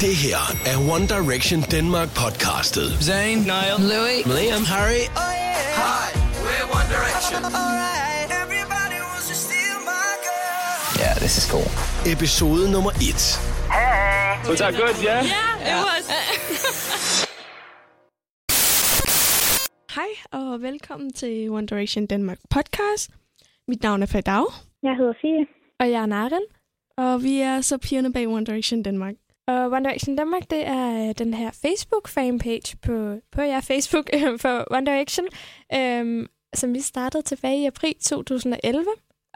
Det 0.00 0.16
her 0.24 0.42
er 0.70 0.76
One 0.94 1.06
Direction 1.06 1.60
Denmark 1.70 2.08
podcastet. 2.14 2.88
Zayn, 3.08 3.38
Niall, 3.38 3.78
Louis. 3.92 4.18
Liam, 4.36 4.64
Harry 4.74 5.02
Hi, 5.82 6.06
we're 6.44 6.66
One 6.78 6.88
Direction. 6.96 7.40
Yeah, 11.02 11.14
this 11.24 11.34
is 11.40 11.44
cool. 11.52 11.68
episode 12.14 12.70
nummer 12.74 12.92
1. 12.92 13.38
Was 14.48 14.58
that 14.60 14.74
good, 14.82 14.96
yeah? 15.08 15.22
Yeah, 15.36 15.70
it 15.72 15.78
was. 15.88 16.04
Hej 19.96 20.10
og 20.32 20.62
velkommen 20.62 21.12
til 21.12 21.50
One 21.50 21.66
Direction 21.66 22.06
Danmark 22.06 22.38
podcast. 22.50 23.10
Mit 23.68 23.82
navn 23.82 24.02
er 24.02 24.06
Fadau, 24.06 24.44
Jeg 24.82 24.96
hedder 24.96 25.14
Fie. 25.20 25.46
og 25.80 25.90
jeg 25.90 26.02
er 26.02 26.06
Naren. 26.06 26.42
Og 27.00 27.22
vi 27.22 27.40
er 27.40 27.60
så 27.60 27.78
pigerne 27.78 28.12
bag 28.12 28.28
One 28.28 28.46
Direction 28.46 28.82
Danmark. 28.82 29.14
Og 29.46 29.70
One 29.70 29.84
Direction 29.84 30.16
Danmark, 30.16 30.50
det 30.50 30.66
er 30.66 31.08
øh, 31.08 31.14
den 31.18 31.34
her 31.34 31.50
Facebook-fanpage 31.50 32.76
på, 32.82 33.16
på 33.32 33.42
ja, 33.42 33.58
Facebook 33.58 34.10
øh, 34.16 34.38
for 34.38 34.64
One 34.70 34.86
Direction, 34.86 35.26
øhm, 35.74 36.26
som 36.54 36.74
vi 36.74 36.80
startede 36.80 37.22
tilbage 37.22 37.62
i 37.62 37.66
april 37.66 37.94
2011. 37.94 38.86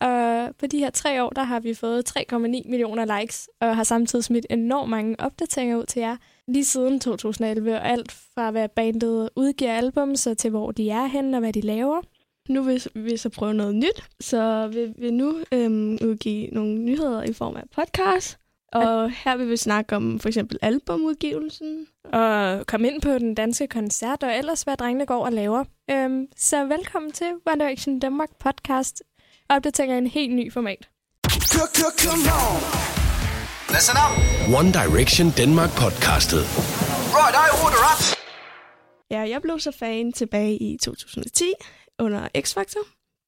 Og 0.01 0.49
på 0.59 0.67
de 0.67 0.79
her 0.79 0.91
tre 0.91 1.25
år, 1.25 1.31
der 1.31 1.43
har 1.43 1.61
vi 1.61 1.75
fået 1.75 2.19
3,9 2.19 2.37
millioner 2.37 3.21
likes, 3.21 3.49
og 3.61 3.77
har 3.77 3.85
samtidig 3.85 4.25
smidt 4.25 4.47
enormt 4.51 4.91
mange 4.91 5.17
opdateringer 5.19 5.77
ud 5.77 5.85
til 5.85 6.01
jer 6.01 6.17
lige 6.49 6.65
siden 6.65 7.01
2011. 7.01 7.75
Og 7.75 7.89
alt 7.89 8.13
fra 8.35 8.51
hvad 8.51 8.69
bandet 8.69 9.31
udgiver 9.37 9.73
album, 9.73 10.17
så 10.17 10.35
til 10.35 10.51
hvor 10.51 10.71
de 10.71 10.91
er 10.91 11.07
henne 11.07 11.37
og 11.37 11.41
hvad 11.41 11.53
de 11.53 11.61
laver. 11.61 12.01
Nu 12.49 12.63
vil 12.63 12.87
vi 12.95 13.17
så 13.17 13.29
prøve 13.29 13.55
noget 13.55 13.75
nyt, 13.75 14.05
så 14.21 14.69
vi 14.73 14.93
vil 14.99 15.15
nu 15.15 15.35
øhm, 15.53 15.93
udgive 15.93 16.49
nogle 16.53 16.79
nyheder 16.79 17.23
i 17.23 17.33
form 17.33 17.57
af 17.57 17.63
podcast. 17.77 18.39
Og 18.73 19.11
her 19.11 19.37
vil 19.37 19.51
vi 19.51 19.57
snakke 19.57 19.97
om 19.97 20.21
for 20.21 20.29
eksempel 20.29 20.59
albumudgivelsen. 20.63 21.87
Og 22.13 22.67
komme 22.67 22.91
ind 22.91 23.03
på 23.03 23.09
den 23.09 23.35
danske 23.35 23.67
koncert, 23.67 24.23
og 24.23 24.37
ellers 24.39 24.63
hvad 24.63 24.77
drengene 24.77 25.07
går 25.07 25.25
og 25.25 25.33
laver. 25.33 25.65
Øhm, 25.91 26.27
så 26.37 26.65
velkommen 26.65 27.13
til 27.13 27.27
One 27.47 27.65
Direction 27.65 27.99
Danmark 27.99 28.29
podcast. 28.39 29.03
Opdaterer 29.49 29.99
en 29.99 30.07
helt 30.07 30.35
ny 30.35 30.53
format. 30.53 30.89
Listen 33.75 33.97
up. 34.05 34.13
One 34.61 34.73
Direction 34.73 35.33
Denmark 35.37 35.71
podcastet. 35.71 36.43
Right, 37.17 37.35
I 37.45 37.49
order 37.65 37.83
up. 37.93 38.19
Ja, 39.11 39.21
jeg 39.21 39.43
blev 39.43 39.61
så 39.61 39.73
fan 39.79 40.13
tilbage 40.13 40.57
i 40.57 40.77
2010 40.83 41.45
under 41.99 42.29
X-Factor. 42.39 42.85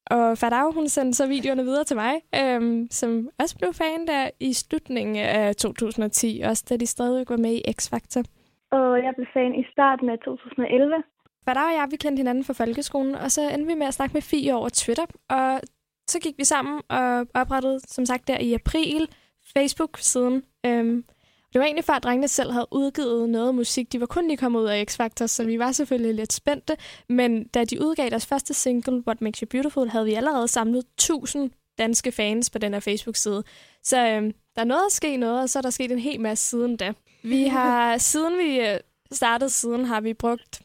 Og 0.09 0.37
Fadau, 0.37 0.71
hun 0.71 0.87
sendte 0.87 1.17
så 1.17 1.27
videoerne 1.27 1.63
videre 1.63 1.83
til 1.83 1.95
mig, 1.95 2.13
øhm, 2.35 2.87
som 2.91 3.29
også 3.39 3.57
blev 3.57 3.73
fan 3.73 4.07
der 4.07 4.29
i 4.39 4.53
slutningen 4.53 5.15
af 5.15 5.55
2010, 5.55 6.41
også 6.45 6.65
da 6.69 6.77
de 6.77 6.85
stadig 6.85 7.25
var 7.29 7.37
med 7.37 7.53
i 7.53 7.61
X-Factor. 7.77 8.23
Og 8.71 9.03
jeg 9.03 9.13
blev 9.15 9.27
fan 9.33 9.55
i 9.55 9.63
starten 9.71 10.09
af 10.09 10.19
2011. 10.19 11.03
Fadau 11.45 11.63
og 11.63 11.73
jeg, 11.73 11.87
vi 11.91 11.95
kendte 11.95 12.19
hinanden 12.19 12.43
fra 12.43 12.53
folkeskolen, 12.53 13.15
og 13.15 13.31
så 13.31 13.41
endte 13.41 13.67
vi 13.67 13.73
med 13.73 13.87
at 13.87 13.93
snakke 13.93 14.13
med 14.13 14.21
Fie 14.21 14.55
over 14.55 14.69
Twitter. 14.69 15.05
Og 15.29 15.61
så 16.07 16.19
gik 16.19 16.37
vi 16.37 16.43
sammen 16.43 16.81
og 16.89 17.27
oprettede, 17.33 17.79
som 17.79 18.05
sagt, 18.05 18.27
der 18.27 18.37
i 18.39 18.53
april 18.53 19.09
Facebook-siden. 19.53 20.43
Øhm, 20.65 21.03
det 21.53 21.59
var 21.59 21.65
egentlig 21.65 21.85
før, 21.85 21.93
at 21.93 22.03
drengene 22.03 22.27
selv 22.27 22.51
havde 22.51 22.67
udgivet 22.71 23.29
noget 23.29 23.55
musik. 23.55 23.91
De 23.93 23.99
var 23.99 24.05
kun 24.05 24.27
lige 24.27 24.37
kommet 24.37 24.59
ud 24.59 24.65
af 24.65 24.85
X-Factor, 24.91 25.27
så 25.27 25.43
vi 25.43 25.59
var 25.59 25.71
selvfølgelig 25.71 26.15
lidt 26.15 26.33
spændte. 26.33 26.77
Men 27.09 27.47
da 27.47 27.63
de 27.63 27.81
udgav 27.81 28.09
deres 28.09 28.25
første 28.25 28.53
single, 28.53 29.03
What 29.07 29.21
Makes 29.21 29.39
You 29.39 29.47
Beautiful, 29.51 29.89
havde 29.89 30.05
vi 30.05 30.13
allerede 30.13 30.47
samlet 30.47 30.79
1000 30.79 31.51
danske 31.77 32.11
fans 32.11 32.49
på 32.49 32.57
den 32.57 32.73
her 32.73 32.79
Facebook-side. 32.79 33.43
Så 33.83 34.07
øhm, 34.07 34.33
der 34.55 34.61
er 34.61 34.65
noget 34.65 34.85
at 34.85 34.91
ske 34.91 35.17
noget, 35.17 35.41
og 35.41 35.49
så 35.49 35.59
er 35.59 35.61
der 35.61 35.69
sket 35.69 35.91
en 35.91 35.99
hel 35.99 36.21
masse 36.21 36.49
siden 36.49 36.77
da. 36.77 36.93
Vi 37.23 37.43
har, 37.43 37.97
siden 38.11 38.37
vi 38.37 38.59
øh, 38.59 38.79
startede 39.11 39.49
siden, 39.49 39.85
har 39.85 40.01
vi 40.01 40.13
brugt 40.13 40.61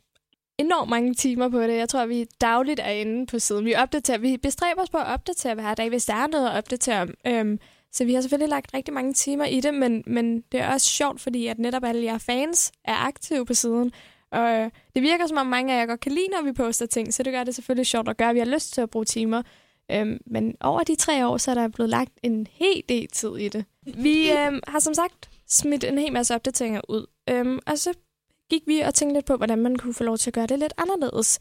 enormt 0.59 0.91
mange 0.91 1.15
timer 1.15 1.49
på 1.49 1.63
det. 1.63 1.77
Jeg 1.77 1.89
tror, 1.89 2.07
vi 2.07 2.27
dagligt 2.41 2.81
er 2.81 2.91
inde 2.91 3.27
på 3.27 3.39
siden. 3.39 3.65
Vi, 3.65 3.75
opdaterer, 3.75 4.19
vi 4.19 4.37
bestræber 4.37 4.83
os 4.83 4.91
på 4.91 4.99
at 4.99 5.07
opdatere 5.07 5.55
hver 5.55 5.75
dag, 5.75 5.89
hvis 5.89 6.05
der 6.05 6.15
er 6.15 6.27
noget 6.27 6.49
at 6.49 6.57
opdatere 6.57 7.03
om. 7.03 7.15
Øhm, 7.27 7.59
så 7.93 8.05
vi 8.05 8.15
har 8.15 8.21
selvfølgelig 8.21 8.49
lagt 8.49 8.75
rigtig 8.75 8.95
mange 8.95 9.13
timer 9.13 9.45
i 9.45 9.61
det, 9.61 9.75
men, 9.75 10.03
men 10.07 10.41
det 10.53 10.61
er 10.61 10.73
også 10.73 10.89
sjovt, 10.89 11.21
fordi 11.21 11.47
at 11.47 11.59
netop 11.59 11.85
alle 11.85 12.05
jer 12.05 12.19
fans 12.19 12.73
er 12.85 12.97
aktive 12.97 13.47
på 13.47 13.55
siden. 13.55 13.93
Og 14.31 14.51
øh, 14.51 14.71
det 14.95 15.03
virker 15.03 15.27
som 15.27 15.37
om 15.37 15.47
mange 15.47 15.75
af 15.75 15.79
jer 15.81 15.87
godt 15.87 16.01
kan 16.01 16.13
lide, 16.13 16.29
når 16.29 16.43
vi 16.43 16.53
poster 16.53 16.87
ting, 16.87 17.15
så 17.15 17.23
det 17.23 17.33
gør 17.33 17.45
det 17.45 17.55
selvfølgelig 17.55 17.87
sjovt 17.87 18.09
at 18.09 18.17
gøre. 18.17 18.29
at 18.29 18.35
Vi 18.35 18.39
har 18.39 18.47
lyst 18.47 18.75
til 18.75 18.81
at 18.81 18.91
bruge 18.91 19.05
timer. 19.05 19.43
Øhm, 19.91 20.19
men 20.27 20.55
over 20.61 20.83
de 20.83 20.95
tre 20.95 21.27
år, 21.27 21.37
så 21.37 21.51
er 21.51 21.55
der 21.55 21.69
blevet 21.69 21.91
lagt 21.91 22.13
en 22.23 22.47
hel 22.51 22.83
del 22.89 23.09
tid 23.09 23.37
i 23.37 23.49
det. 23.49 23.65
Vi 23.83 24.33
øhm, 24.33 24.61
har 24.69 24.79
som 24.79 24.95
sagt 24.95 25.31
smidt 25.49 25.85
en 25.85 25.99
hel 25.99 26.13
masse 26.13 26.35
opdateringer 26.35 26.81
ud. 26.89 27.07
Øhm, 27.31 27.59
og 27.67 27.79
så 27.79 27.95
gik 28.51 28.63
vi 28.67 28.81
og 28.81 28.95
tænkte 28.95 29.15
lidt 29.15 29.27
på, 29.27 29.37
hvordan 29.37 29.59
man 29.59 29.77
kunne 29.77 29.95
få 29.95 30.05
lov 30.05 30.19
til 30.19 30.31
at 30.31 30.35
gøre 30.35 30.47
det 30.47 30.59
lidt 30.59 30.75
anderledes. 30.79 31.39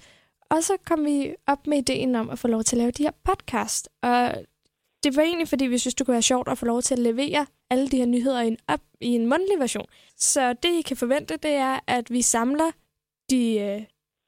Og 0.49 0.63
så 0.63 0.73
kom 0.85 1.05
vi 1.05 1.35
op 1.47 1.67
med 1.67 1.77
ideen 1.77 2.15
om 2.15 2.29
at 2.29 2.39
få 2.39 2.47
lov 2.47 2.63
til 2.63 2.75
at 2.75 2.77
lave 2.77 2.91
de 2.91 3.03
her 3.03 3.11
podcast. 3.23 3.89
Og 4.01 4.33
det 5.03 5.15
var 5.15 5.21
egentlig, 5.21 5.47
fordi 5.47 5.65
vi 5.65 5.77
synes, 5.77 5.95
det 5.95 6.05
kunne 6.05 6.13
være 6.13 6.21
sjovt 6.21 6.47
at 6.47 6.57
få 6.57 6.65
lov 6.65 6.81
til 6.81 6.93
at 6.93 6.99
levere 6.99 7.45
alle 7.69 7.87
de 7.87 7.97
her 7.97 8.05
nyheder 8.05 8.41
i 8.41 8.47
en, 8.47 8.57
op, 8.67 8.79
i 9.01 9.07
en 9.07 9.27
mundtlig 9.27 9.59
version. 9.59 9.85
Så 10.17 10.53
det, 10.53 10.69
I 10.69 10.81
kan 10.81 10.97
forvente, 10.97 11.37
det 11.37 11.51
er, 11.51 11.79
at 11.87 12.11
vi 12.11 12.21
samler 12.21 12.71
de 13.29 13.59
øh, 13.59 13.81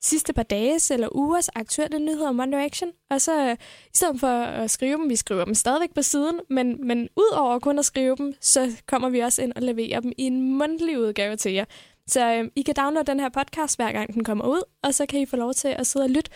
sidste 0.04 0.34
par 0.34 0.44
dages 0.44 0.92
eller 0.92 1.08
ugers 1.16 1.50
aktuelle 1.50 2.00
nyheder 2.00 2.30
om 2.30 2.40
One 2.40 2.58
Direction. 2.58 2.92
Og 3.10 3.22
så 3.22 3.50
øh, 3.50 3.58
i 3.86 3.96
stedet 3.98 4.20
for 4.20 4.28
at 4.44 4.72
skrive 4.72 4.98
dem, 4.98 5.10
vi 5.10 5.16
skriver 5.16 5.46
dem 5.46 5.54
stadigvæk 5.54 5.94
på 5.94 6.02
siden, 6.02 6.40
men, 6.50 6.88
men 6.88 7.10
ud 7.16 7.34
over 7.38 7.60
kun 7.60 7.80
at 7.80 7.86
skrive 7.86 8.16
dem, 8.16 8.34
så 8.42 8.72
kommer 8.88 9.10
vi 9.10 9.20
også 9.20 9.42
ind 9.42 9.54
og 9.56 9.62
leverer 9.62 10.00
dem 10.00 10.12
i 10.18 10.24
en 10.24 10.58
mundtlig 10.58 11.00
udgave 11.00 11.36
til 11.36 11.52
jer. 11.52 11.66
Så 12.08 12.34
øh, 12.34 12.52
I 12.56 12.62
kan 12.62 12.76
downloade 12.76 13.12
den 13.12 13.20
her 13.20 13.30
podcast, 13.30 13.78
hver 13.78 13.92
gang 13.92 14.14
den 14.14 14.24
kommer 14.24 14.46
ud, 14.46 14.62
og 14.84 14.94
så 14.94 15.06
kan 15.06 15.20
I 15.20 15.26
få 15.26 15.36
lov 15.36 15.54
til 15.54 15.68
at 15.68 15.88
sidde 15.88 16.04
og 16.04 16.10
lytte 16.10 16.32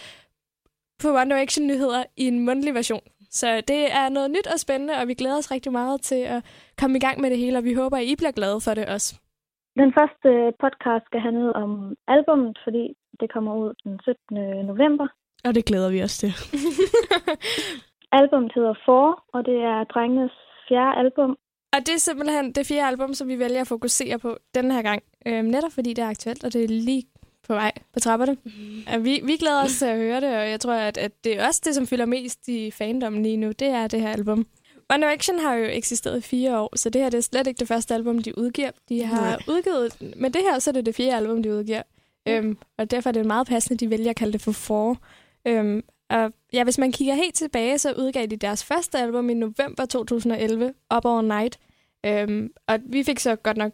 på 0.99 1.09
One 1.09 1.35
Direction-nyheder 1.35 2.03
i 2.17 2.27
en 2.27 2.39
mundtlig 2.39 2.73
version. 2.73 3.01
Så 3.41 3.47
det 3.71 3.81
er 3.99 4.09
noget 4.09 4.29
nyt 4.31 4.47
og 4.53 4.59
spændende, 4.59 4.93
og 5.01 5.07
vi 5.07 5.13
glæder 5.13 5.37
os 5.37 5.51
rigtig 5.51 5.71
meget 5.71 6.01
til 6.01 6.21
at 6.35 6.39
komme 6.79 6.97
i 6.97 6.99
gang 7.05 7.21
med 7.21 7.29
det 7.29 7.37
hele, 7.37 7.57
og 7.57 7.63
vi 7.63 7.73
håber, 7.73 7.97
at 7.97 8.03
I 8.03 8.15
bliver 8.15 8.31
glade 8.39 8.59
for 8.65 8.73
det 8.73 8.85
også. 8.95 9.09
Den 9.81 9.93
første 9.97 10.29
podcast 10.63 11.05
skal 11.05 11.19
handle 11.19 11.55
om 11.55 11.71
albummet, 12.07 12.59
fordi 12.63 12.83
det 13.19 13.27
kommer 13.33 13.55
ud 13.55 13.73
den 13.83 13.99
17. 14.03 14.65
november. 14.65 15.07
Og 15.45 15.55
det 15.55 15.65
glæder 15.65 15.89
vi 15.91 16.03
os 16.03 16.17
til. 16.17 16.31
Albummet 18.19 18.51
hedder 18.55 18.75
For, 18.85 19.23
og 19.33 19.45
det 19.45 19.57
er 19.71 19.83
drengenes 19.83 20.31
fjerde 20.67 20.97
album. 21.03 21.31
Og 21.73 21.79
det 21.85 21.93
er 21.93 21.99
simpelthen 21.99 22.51
det 22.51 22.67
fjerde 22.67 22.87
album, 22.87 23.13
som 23.13 23.27
vi 23.27 23.39
vælger 23.39 23.61
at 23.61 23.67
fokusere 23.67 24.19
på 24.19 24.37
den 24.55 24.71
her 24.71 24.81
gang. 24.81 25.03
Øhm, 25.27 25.45
netop 25.45 25.71
fordi 25.71 25.93
det 25.93 26.03
er 26.03 26.09
aktuelt, 26.09 26.43
og 26.43 26.53
det 26.53 26.63
er 26.63 26.67
lige 26.67 27.03
på 27.47 27.53
vej 27.53 27.71
på 27.93 27.99
trapperne. 27.99 28.37
Mm. 28.43 29.03
Vi, 29.03 29.21
vi 29.23 29.37
glæder 29.37 29.63
os 29.63 29.77
til 29.77 29.85
at 29.85 29.97
høre 29.97 30.21
det, 30.21 30.37
og 30.37 30.49
jeg 30.49 30.59
tror, 30.59 30.73
at, 30.73 30.97
at 30.97 31.23
det 31.23 31.39
er 31.39 31.47
også 31.47 31.61
det, 31.65 31.75
som 31.75 31.87
fylder 31.87 32.05
mest 32.05 32.47
i 32.47 32.71
fandommen 32.71 33.23
lige 33.23 33.37
nu. 33.37 33.51
Det 33.51 33.67
er 33.67 33.87
det 33.87 34.01
her 34.01 34.09
album. 34.09 34.47
One 34.89 35.05
Direction 35.05 35.39
har 35.39 35.55
jo 35.55 35.65
eksisteret 35.65 36.17
i 36.17 36.21
fire 36.21 36.59
år, 36.59 36.75
så 36.75 36.89
det 36.89 37.01
her 37.01 37.09
det 37.09 37.17
er 37.17 37.21
slet 37.21 37.47
ikke 37.47 37.59
det 37.59 37.67
første 37.67 37.93
album, 37.93 38.23
de 38.23 38.37
udgiver. 38.37 38.71
De 38.89 39.03
har 39.03 39.21
Nej. 39.21 39.39
udgivet, 39.47 39.97
men 40.17 40.33
det 40.33 40.41
her 40.41 40.59
så 40.59 40.69
er 40.69 40.71
det 40.71 40.85
det 40.85 40.95
fjerde 40.95 41.15
album, 41.17 41.43
de 41.43 41.53
udgiver. 41.53 41.81
Øhm, 42.27 42.57
og 42.77 42.91
derfor 42.91 43.09
er 43.09 43.11
det 43.11 43.25
meget 43.25 43.47
passende, 43.47 43.77
de 43.85 43.89
vælger 43.89 44.09
at 44.09 44.15
kalde 44.15 44.33
det 44.33 44.41
for 44.41 44.51
Four. 44.51 44.97
Øhm, 45.47 45.83
og 46.09 46.33
ja, 46.53 46.63
hvis 46.63 46.77
man 46.77 46.91
kigger 46.91 47.13
helt 47.13 47.35
tilbage, 47.35 47.77
så 47.77 47.93
udgav 47.93 48.25
de 48.25 48.35
deres 48.37 48.63
første 48.63 48.97
album 48.97 49.29
i 49.29 49.33
november 49.33 49.85
2011, 49.89 50.73
Up 50.95 51.05
All 51.05 51.27
Night. 51.27 51.59
Øhm, 52.05 52.51
og 52.67 52.79
vi 52.85 53.03
fik 53.03 53.19
så 53.19 53.35
godt 53.35 53.57
nok 53.57 53.71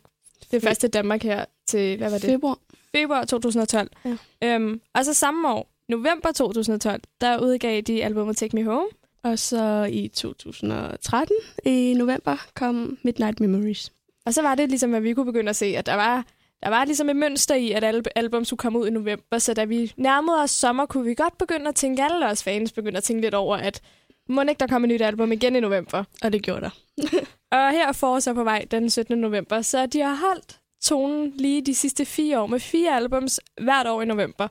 det 0.52 0.62
første 0.64 0.88
Danmark 0.88 1.24
her 1.24 1.46
til, 1.68 1.98
hvad 1.98 2.10
var 2.10 2.18
det? 2.18 2.30
Februar. 2.30 2.58
Februar 2.96 3.26
2012. 3.26 3.90
Ja. 4.06 4.18
Øhm, 4.44 4.82
og 4.94 5.06
så 5.06 5.14
samme 5.14 5.50
år, 5.50 5.70
november 5.90 6.32
2012, 6.32 7.02
der 7.22 7.40
udgav 7.40 7.82
de 7.82 8.04
albumet 8.04 8.38
Take 8.38 8.56
Me 8.56 8.64
Home. 8.64 8.88
Og 9.24 9.40
så 9.40 9.90
i 9.92 10.08
2013 10.08 11.36
i 11.66 11.94
november 11.98 12.46
kom 12.56 12.98
Midnight 13.04 13.40
Memories. 13.40 13.92
Og 14.26 14.34
så 14.34 14.42
var 14.42 14.56
det 14.56 14.70
ligesom, 14.70 14.94
at 14.94 15.04
vi 15.04 15.14
kunne 15.14 15.26
begynde 15.26 15.50
at 15.50 15.56
se, 15.56 15.66
at 15.66 15.86
der 15.86 15.96
var, 15.96 16.26
der 16.64 16.70
var 16.70 16.86
ligesom 16.86 17.10
et 17.10 17.16
mønster 17.16 17.56
i, 17.56 17.72
at 17.72 17.84
alle 17.84 18.04
album 18.16 18.46
skulle 18.46 18.58
komme 18.58 18.80
ud 18.80 18.88
i 18.88 18.92
november. 18.92 19.38
Så 19.38 19.54
da 19.54 19.64
vi 19.64 19.94
nærmede 19.98 20.42
os 20.42 20.52
sommer, 20.52 20.86
kunne 20.86 21.06
vi 21.06 21.14
godt 21.14 21.38
begynde 21.38 21.68
at 21.68 21.76
tænke, 21.76 22.04
alle 22.04 22.26
os 22.26 22.44
fans 22.44 22.72
begyndte 22.72 22.98
at 22.98 23.04
tænke 23.04 23.22
lidt 23.22 23.34
over, 23.34 23.58
at 23.58 23.82
må 24.30 24.42
ikke 24.42 24.60
der 24.60 24.68
komme 24.68 24.88
et 24.88 24.94
nyt 24.94 25.02
album 25.02 25.32
igen 25.32 25.56
i 25.56 25.60
november. 25.60 26.04
Og 26.24 26.34
det 26.34 26.44
gjorde 26.44 26.62
der. 26.62 26.70
Og 27.58 27.72
her 27.72 27.88
er 27.88 27.92
Forza 27.92 28.34
på 28.34 28.44
vej 28.44 28.66
den 28.72 28.90
17. 28.90 29.18
november, 29.18 29.62
så 29.62 29.86
de 29.86 30.00
har 30.00 30.16
holdt 30.16 30.60
tonen 30.84 31.34
lige 31.36 31.62
de 31.62 31.76
sidste 31.76 32.06
fire 32.06 32.40
år 32.40 32.48
med 32.48 32.60
fire 32.60 32.96
albums 32.96 33.40
hvert 33.62 33.88
år 33.88 34.02
i 34.02 34.06
november. 34.06 34.48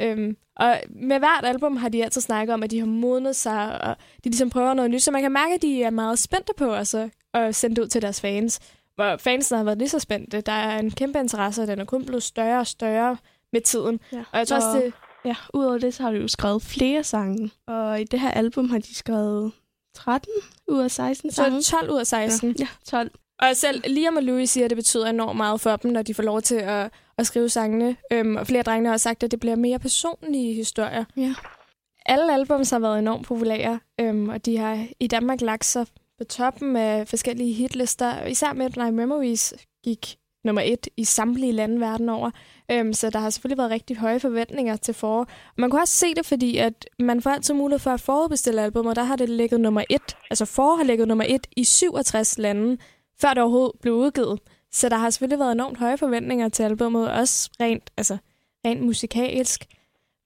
Øhm, 0.00 0.36
og 0.56 0.80
med 0.90 1.18
hvert 1.18 1.44
album 1.44 1.76
har 1.76 1.88
de 1.88 2.04
altid 2.04 2.20
snakket 2.20 2.54
om, 2.54 2.62
at 2.62 2.70
de 2.70 2.78
har 2.78 2.86
modnet 2.86 3.36
sig, 3.36 3.82
og 3.82 3.96
de 4.24 4.28
ligesom 4.28 4.50
prøver 4.50 4.74
noget 4.74 4.90
nyt, 4.90 5.02
så 5.02 5.10
man 5.10 5.22
kan 5.22 5.32
mærke, 5.32 5.54
at 5.54 5.62
de 5.62 5.82
er 5.82 5.90
meget 5.90 6.18
spændte 6.18 6.52
på 6.56 6.72
altså, 6.72 7.08
at 7.34 7.54
sende 7.54 7.82
ud 7.82 7.88
til 7.88 8.02
deres 8.02 8.20
fans. 8.20 8.60
Hvor 8.94 9.16
fansene 9.16 9.56
har 9.56 9.64
været 9.64 9.78
lige 9.78 9.88
så 9.88 9.98
spændte. 9.98 10.40
Der 10.40 10.52
er 10.52 10.78
en 10.78 10.90
kæmpe 10.90 11.18
interesse, 11.18 11.62
og 11.62 11.68
den 11.68 11.78
er 11.78 11.84
kun 11.84 12.04
blevet 12.04 12.22
større 12.22 12.60
og 12.60 12.66
større 12.66 13.16
med 13.52 13.60
tiden. 13.60 14.00
Ja. 14.12 14.24
Og 14.32 14.38
jeg 14.38 14.48
tror 14.48 14.56
også, 14.56 14.80
det, 14.80 14.92
Ja, 15.24 15.36
udover 15.54 15.78
det, 15.78 15.94
så 15.94 16.02
har 16.02 16.10
de 16.10 16.16
jo 16.16 16.28
skrevet 16.28 16.62
flere 16.62 17.04
sange. 17.04 17.50
Og 17.66 18.00
i 18.00 18.04
det 18.04 18.20
her 18.20 18.30
album 18.30 18.70
har 18.70 18.78
de 18.78 18.94
skrevet 18.94 19.52
13 19.94 20.32
ud 20.68 20.80
af 20.80 20.90
16 20.90 21.30
så 21.30 21.36
sange. 21.36 21.62
12 21.62 21.90
ud 21.90 21.98
af 21.98 22.06
16. 22.06 22.48
Ja, 22.48 22.54
ja 22.58 22.68
12. 22.84 23.10
Og 23.50 23.56
selv 23.56 23.82
Liam 23.86 24.16
og 24.16 24.22
Louis 24.22 24.50
siger, 24.50 24.64
at 24.64 24.70
det 24.70 24.76
betyder 24.76 25.06
enormt 25.06 25.36
meget 25.36 25.60
for 25.60 25.76
dem, 25.76 25.90
når 25.90 26.02
de 26.02 26.14
får 26.14 26.22
lov 26.22 26.42
til 26.42 26.54
at, 26.54 26.90
at 27.18 27.26
skrive 27.26 27.48
sangene. 27.48 27.96
Øhm, 28.12 28.36
og 28.36 28.46
flere 28.46 28.62
drenge 28.62 28.90
har 28.90 28.96
sagt, 28.96 29.22
at 29.22 29.30
det 29.30 29.40
bliver 29.40 29.56
mere 29.56 29.78
personlige 29.78 30.54
historier. 30.54 31.04
Ja. 31.16 31.34
Alle 32.06 32.34
albums 32.34 32.70
har 32.70 32.78
været 32.78 32.98
enormt 32.98 33.26
populære, 33.26 33.80
øhm, 34.00 34.28
og 34.28 34.46
de 34.46 34.58
har 34.58 34.86
i 35.00 35.06
Danmark 35.06 35.40
lagt 35.40 35.64
sig 35.64 35.86
på 36.18 36.24
toppen 36.24 36.76
af 36.76 37.08
forskellige 37.08 37.52
hitlister. 37.52 38.24
Især 38.24 38.52
Midnight 38.52 38.94
Memories 38.94 39.54
gik 39.84 40.16
nummer 40.44 40.62
et 40.62 40.88
i 40.96 41.04
samtlige 41.04 41.52
lande 41.52 41.80
verden 41.80 42.08
over. 42.08 42.30
Øhm, 42.70 42.92
så 42.92 43.10
der 43.10 43.18
har 43.18 43.30
selvfølgelig 43.30 43.58
været 43.58 43.70
rigtig 43.70 43.96
høje 43.96 44.20
forventninger 44.20 44.76
til 44.76 44.94
forår. 44.94 45.26
Man 45.58 45.70
kunne 45.70 45.82
også 45.82 45.94
se 45.94 46.14
det, 46.14 46.26
fordi 46.26 46.56
at 46.56 46.88
man 46.98 47.22
får 47.22 47.30
altid 47.30 47.54
mulighed 47.54 47.78
for 47.78 47.90
at 47.90 48.00
forudbestille 48.00 48.62
album, 48.62 48.86
og 48.86 48.96
der 48.96 49.02
har 49.02 49.16
det 49.16 49.28
ligget 49.28 49.60
nummer 49.60 49.82
et. 49.90 50.16
Altså 50.30 50.44
forår 50.44 50.76
har 50.76 50.84
ligget 50.84 51.08
nummer 51.08 51.24
et 51.28 51.46
i 51.56 51.64
67 51.64 52.38
lande, 52.38 52.78
før 53.20 53.34
det 53.34 53.42
overhovedet 53.42 53.80
blev 53.80 53.94
udgivet. 53.94 54.40
Så 54.72 54.88
der 54.88 54.96
har 54.96 55.10
selvfølgelig 55.10 55.38
været 55.38 55.52
enormt 55.52 55.78
høje 55.78 55.98
forventninger 55.98 56.48
til 56.48 56.62
albummet, 56.62 57.10
også 57.10 57.50
rent, 57.60 57.90
altså, 57.96 58.16
rent 58.66 58.82
musikalsk. 58.82 59.66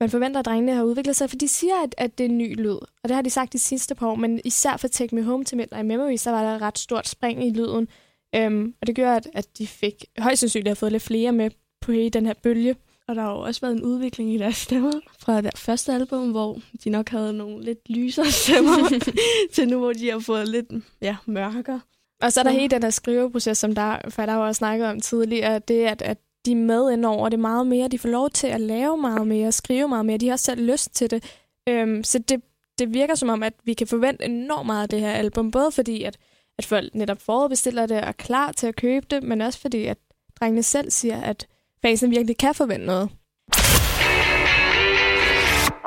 Man 0.00 0.10
forventer, 0.10 0.40
at 0.40 0.46
drengene 0.46 0.74
har 0.74 0.82
udviklet 0.82 1.16
sig, 1.16 1.30
for 1.30 1.36
de 1.36 1.48
siger, 1.48 1.82
at, 1.82 1.94
at 1.98 2.18
det 2.18 2.24
er 2.24 2.28
en 2.28 2.38
ny 2.38 2.56
lyd. 2.56 2.78
Og 3.02 3.08
det 3.08 3.14
har 3.14 3.22
de 3.22 3.30
sagt 3.30 3.52
de 3.52 3.58
sidste 3.58 3.94
par 3.94 4.06
år, 4.06 4.14
men 4.14 4.40
især 4.44 4.76
for 4.76 4.88
Take 4.88 5.14
Me 5.14 5.22
Home 5.22 5.44
til 5.44 5.56
Midnight 5.56 5.86
Memory, 5.86 6.16
så 6.16 6.30
var 6.30 6.42
der 6.42 6.56
et 6.56 6.62
ret 6.62 6.78
stort 6.78 7.08
spring 7.08 7.46
i 7.46 7.50
lyden. 7.50 7.88
Øhm, 8.34 8.74
og 8.80 8.86
det 8.86 8.96
gør, 8.96 9.14
at, 9.14 9.28
at 9.34 9.58
de 9.58 9.66
fik 9.66 10.04
højst 10.18 10.40
sandsynligt 10.40 10.68
har 10.68 10.74
fået 10.74 10.92
lidt 10.92 11.02
flere 11.02 11.32
med 11.32 11.50
på 11.80 11.92
i 11.92 12.08
den 12.08 12.26
her 12.26 12.34
bølge. 12.42 12.76
Og 13.08 13.14
der 13.14 13.22
har 13.22 13.32
jo 13.32 13.38
også 13.38 13.60
været 13.60 13.76
en 13.76 13.82
udvikling 13.82 14.34
i 14.34 14.38
deres 14.38 14.56
stemmer 14.56 14.92
fra 15.18 15.40
deres 15.40 15.60
første 15.60 15.92
album, 15.92 16.30
hvor 16.30 16.58
de 16.84 16.90
nok 16.90 17.08
havde 17.08 17.32
nogle 17.32 17.64
lidt 17.64 17.90
lysere 17.90 18.30
stemmer, 18.30 19.00
til 19.54 19.68
nu, 19.68 19.78
hvor 19.78 19.92
de 19.92 20.10
har 20.10 20.18
fået 20.18 20.48
lidt 20.48 20.66
ja, 21.02 21.16
mørkere. 21.26 21.80
Og 22.22 22.32
så 22.32 22.40
er 22.40 22.44
der 22.44 22.50
hele 22.50 22.68
den 22.68 22.82
der 22.82 22.90
skriveproces, 22.90 23.58
som 23.58 23.74
der, 23.74 23.98
der 23.98 24.30
har 24.30 24.38
også 24.38 24.58
snakket 24.58 24.86
om 24.86 25.00
tidligere, 25.00 25.58
det 25.58 25.86
er, 25.86 25.90
at, 25.90 26.02
at 26.02 26.18
de 26.46 26.52
er 26.52 26.56
med 26.56 26.92
ind 26.92 27.04
over 27.04 27.28
det 27.28 27.38
meget 27.38 27.66
mere. 27.66 27.88
De 27.88 27.98
får 27.98 28.08
lov 28.08 28.30
til 28.30 28.46
at 28.46 28.60
lave 28.60 28.98
meget 28.98 29.26
mere, 29.26 29.52
skrive 29.52 29.88
meget 29.88 30.06
mere. 30.06 30.18
De 30.18 30.28
har 30.28 30.36
selv 30.36 30.62
lyst 30.62 30.94
til 30.94 31.10
det. 31.10 31.24
Øhm, 31.68 32.04
så 32.04 32.18
det, 32.18 32.42
det 32.78 32.94
virker 32.94 33.14
som 33.14 33.28
om, 33.28 33.42
at 33.42 33.52
vi 33.64 33.74
kan 33.74 33.86
forvente 33.86 34.24
enormt 34.24 34.66
meget 34.66 34.82
af 34.82 34.88
det 34.88 35.00
her 35.00 35.12
album. 35.12 35.50
Både 35.50 35.72
fordi, 35.72 36.02
at, 36.02 36.16
at 36.58 36.66
folk 36.66 36.94
netop 36.94 37.18
forudbestiller 37.26 37.86
det 37.86 38.00
og 38.00 38.08
er 38.08 38.12
klar 38.12 38.52
til 38.52 38.66
at 38.66 38.76
købe 38.76 39.06
det, 39.10 39.22
men 39.22 39.40
også 39.40 39.60
fordi, 39.60 39.86
at 39.86 39.98
drengene 40.40 40.62
selv 40.62 40.90
siger, 40.90 41.20
at 41.20 41.46
fansen 41.82 42.10
virkelig 42.10 42.38
kan 42.38 42.54
forvente 42.54 42.86
noget. 42.86 43.10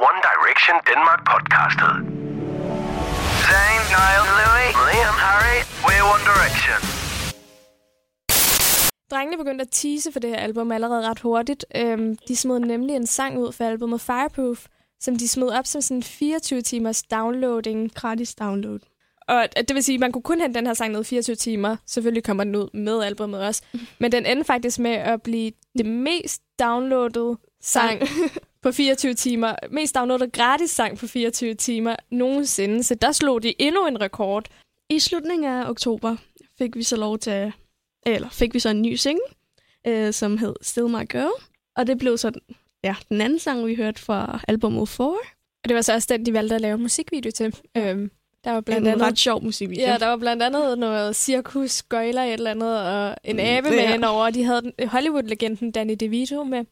One 0.09 0.19
Direction 0.29 0.75
Denmark 0.89 1.21
podcastet. 1.31 1.93
Harry, 3.49 3.77
we're 4.25 4.30
One 6.13 6.23
Direction. 6.31 6.79
Drengene 9.11 9.37
begyndte 9.37 9.61
at 9.61 9.67
tease 9.71 10.11
for 10.11 10.19
det 10.19 10.29
her 10.29 10.37
album 10.37 10.71
allerede 10.71 11.09
ret 11.09 11.19
hurtigt. 11.19 11.65
Øhm, 11.75 12.17
de 12.27 12.35
smed 12.35 12.59
nemlig 12.59 12.95
en 12.95 13.07
sang 13.07 13.39
ud 13.39 13.51
for 13.51 13.63
albumet 13.63 14.01
Fireproof, 14.01 14.65
som 14.99 15.15
de 15.15 15.27
smed 15.27 15.49
op 15.49 15.65
som 15.65 15.81
sådan 15.81 15.97
en 15.97 16.03
24 16.03 16.61
timers 16.61 17.03
downloading. 17.03 17.93
Gratis 17.93 18.35
download. 18.35 18.79
Og 19.27 19.45
det 19.67 19.75
vil 19.75 19.83
sige, 19.83 19.93
at 19.93 19.99
man 19.99 20.11
kunne 20.11 20.21
kun 20.21 20.41
hente 20.41 20.59
den 20.59 20.67
her 20.67 20.73
sang 20.73 20.91
ned 20.91 21.03
24 21.03 21.35
timer. 21.35 21.75
Selvfølgelig 21.87 22.23
kommer 22.23 22.43
den 22.43 22.55
ud 22.55 22.69
med 22.73 23.03
albumet 23.03 23.41
også. 23.41 23.63
Men 23.99 24.11
den 24.11 24.25
endte 24.25 24.45
faktisk 24.45 24.79
med 24.79 24.91
at 24.91 25.21
blive 25.21 25.51
det 25.77 25.85
mest 25.85 26.41
downloadede 26.59 27.37
sang 27.61 28.01
på 28.63 28.71
24 28.71 29.13
timer. 29.13 29.55
Mest 29.71 29.95
downloadet 29.95 30.33
gratis 30.33 30.71
sang 30.71 30.97
på 30.97 31.07
24 31.07 31.53
timer 31.53 31.95
nogensinde. 32.11 32.83
Så 32.83 32.95
der 32.95 33.11
slog 33.11 33.43
de 33.43 33.61
endnu 33.61 33.87
en 33.87 34.01
rekord. 34.01 34.45
I 34.91 34.99
slutningen 34.99 35.51
af 35.51 35.69
oktober 35.69 36.15
fik 36.57 36.75
vi 36.75 36.83
så 36.83 36.95
lov 36.97 37.17
til, 37.19 37.53
eller 38.05 38.29
fik 38.29 38.53
vi 38.53 38.59
så 38.59 38.69
en 38.69 38.81
ny 38.81 38.95
single, 38.95 39.23
øh, 39.87 40.13
som 40.13 40.37
hed 40.37 40.55
Still 40.61 40.87
My 40.87 41.09
Girl. 41.11 41.43
Og 41.75 41.87
det 41.87 41.97
blev 41.97 42.17
så 42.17 42.31
ja, 42.83 42.95
den 43.09 43.21
anden 43.21 43.39
sang, 43.39 43.67
vi 43.67 43.75
hørte 43.75 44.01
fra 44.01 44.39
albumet 44.47 44.89
4. 44.89 45.05
Og 45.63 45.69
det 45.69 45.75
var 45.75 45.81
så 45.81 45.93
også 45.93 46.07
den, 46.11 46.25
de 46.25 46.33
valgte 46.33 46.55
at 46.55 46.61
lave 46.61 46.77
musikvideo 46.77 47.31
til. 47.31 47.55
Øhm, 47.77 48.11
der 48.43 48.51
var 48.51 48.61
blandt 48.61 48.87
En 48.87 48.93
andet... 48.93 49.07
ret 49.07 49.19
sjov 49.19 49.43
musikvideo. 49.43 49.85
Ja, 49.85 49.97
der 49.97 50.07
var 50.07 50.17
blandt 50.17 50.43
andet 50.43 50.77
noget 50.79 51.15
cirkus, 51.15 51.83
gøjler 51.83 52.21
et 52.23 52.33
eller 52.33 52.51
andet, 52.51 52.79
og 52.79 53.15
en 53.23 53.35
Mm, 53.35 53.39
abe 53.41 53.69
med 53.69 53.93
ind 53.93 54.03
over. 54.05 54.29
De 54.29 54.43
havde 54.43 54.61
den- 54.61 54.87
Hollywood-legenden 54.89 55.71
Danny 55.71 55.93
DeVito 55.99 56.43
med. 56.43 56.65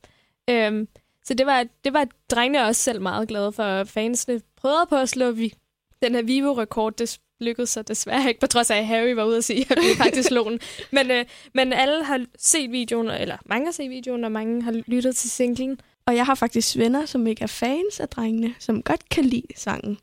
Øhm, 0.50 0.88
så 1.26 1.34
det 1.34 1.46
var, 1.46 1.66
det 1.84 1.94
var 1.94 2.08
drengene 2.32 2.66
også 2.66 2.82
selv 2.82 3.02
meget 3.02 3.28
glade 3.28 3.52
for. 3.52 3.84
Fansene 3.84 4.42
prøvede 4.58 4.86
på 4.90 4.96
at 4.96 5.10
slå 5.10 5.32
vi, 5.32 5.54
den 6.02 6.16
her 6.16 6.22
Vivo-rekord. 6.22 6.94
Det 6.94 7.20
lykkedes 7.40 7.70
så 7.70 7.82
desværre 7.82 8.28
ikke, 8.28 8.40
på 8.40 8.48
trods 8.48 8.72
af, 8.72 8.78
at 8.78 8.88
Harry 8.88 9.12
var 9.12 9.26
ude 9.26 9.38
at 9.38 9.44
sige, 9.44 9.66
at 9.72 9.78
vi 9.78 9.98
faktisk 9.98 10.28
slog 10.28 10.52
den. 10.52 10.60
Men, 10.92 11.12
øh, 11.12 11.26
men 11.54 11.74
alle 11.74 12.04
har 12.04 12.26
set 12.38 12.72
videoen, 12.72 13.10
eller 13.10 13.38
mange 13.46 13.66
har 13.68 13.72
set 13.72 13.90
videoen, 13.90 14.24
og 14.24 14.32
mange 14.32 14.62
har 14.64 14.72
lyttet 14.72 15.16
til 15.16 15.30
singlen. 15.30 15.80
Og 16.06 16.16
jeg 16.16 16.26
har 16.26 16.36
faktisk 16.36 16.78
venner, 16.78 17.06
som 17.06 17.28
ikke 17.28 17.42
er 17.44 17.48
fans 17.48 18.00
af 18.00 18.10
drengene, 18.10 18.54
som 18.60 18.84
godt 18.84 19.10
kan 19.10 19.26
lide 19.26 19.48
sangen. 19.56 19.98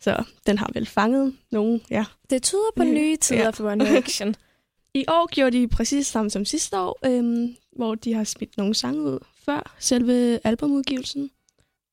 Så 0.00 0.24
den 0.46 0.58
har 0.58 0.70
vel 0.74 0.86
fanget 0.86 1.36
nogen, 1.52 1.82
ja. 1.90 2.04
Det 2.30 2.42
tyder 2.42 2.70
på 2.76 2.82
Ja. 2.82 2.90
nye 2.90 3.16
tider 3.16 3.40
Ja. 3.42 3.50
for 3.50 3.70
One 3.70 3.84
Direction. 3.86 4.34
I 4.94 5.04
år 5.08 5.26
gjorde 5.34 5.58
de 5.58 5.68
præcis 5.68 6.06
samme 6.06 6.30
som 6.30 6.44
sidste 6.44 6.78
år, 6.78 6.98
øhm, 7.06 7.56
hvor 7.76 7.94
de 7.94 8.14
har 8.14 8.24
smidt 8.24 8.56
nogle 8.56 8.74
sange 8.74 9.02
ud 9.02 9.18
før 9.44 9.74
selve 9.78 10.38
albumudgivelsen. 10.44 11.30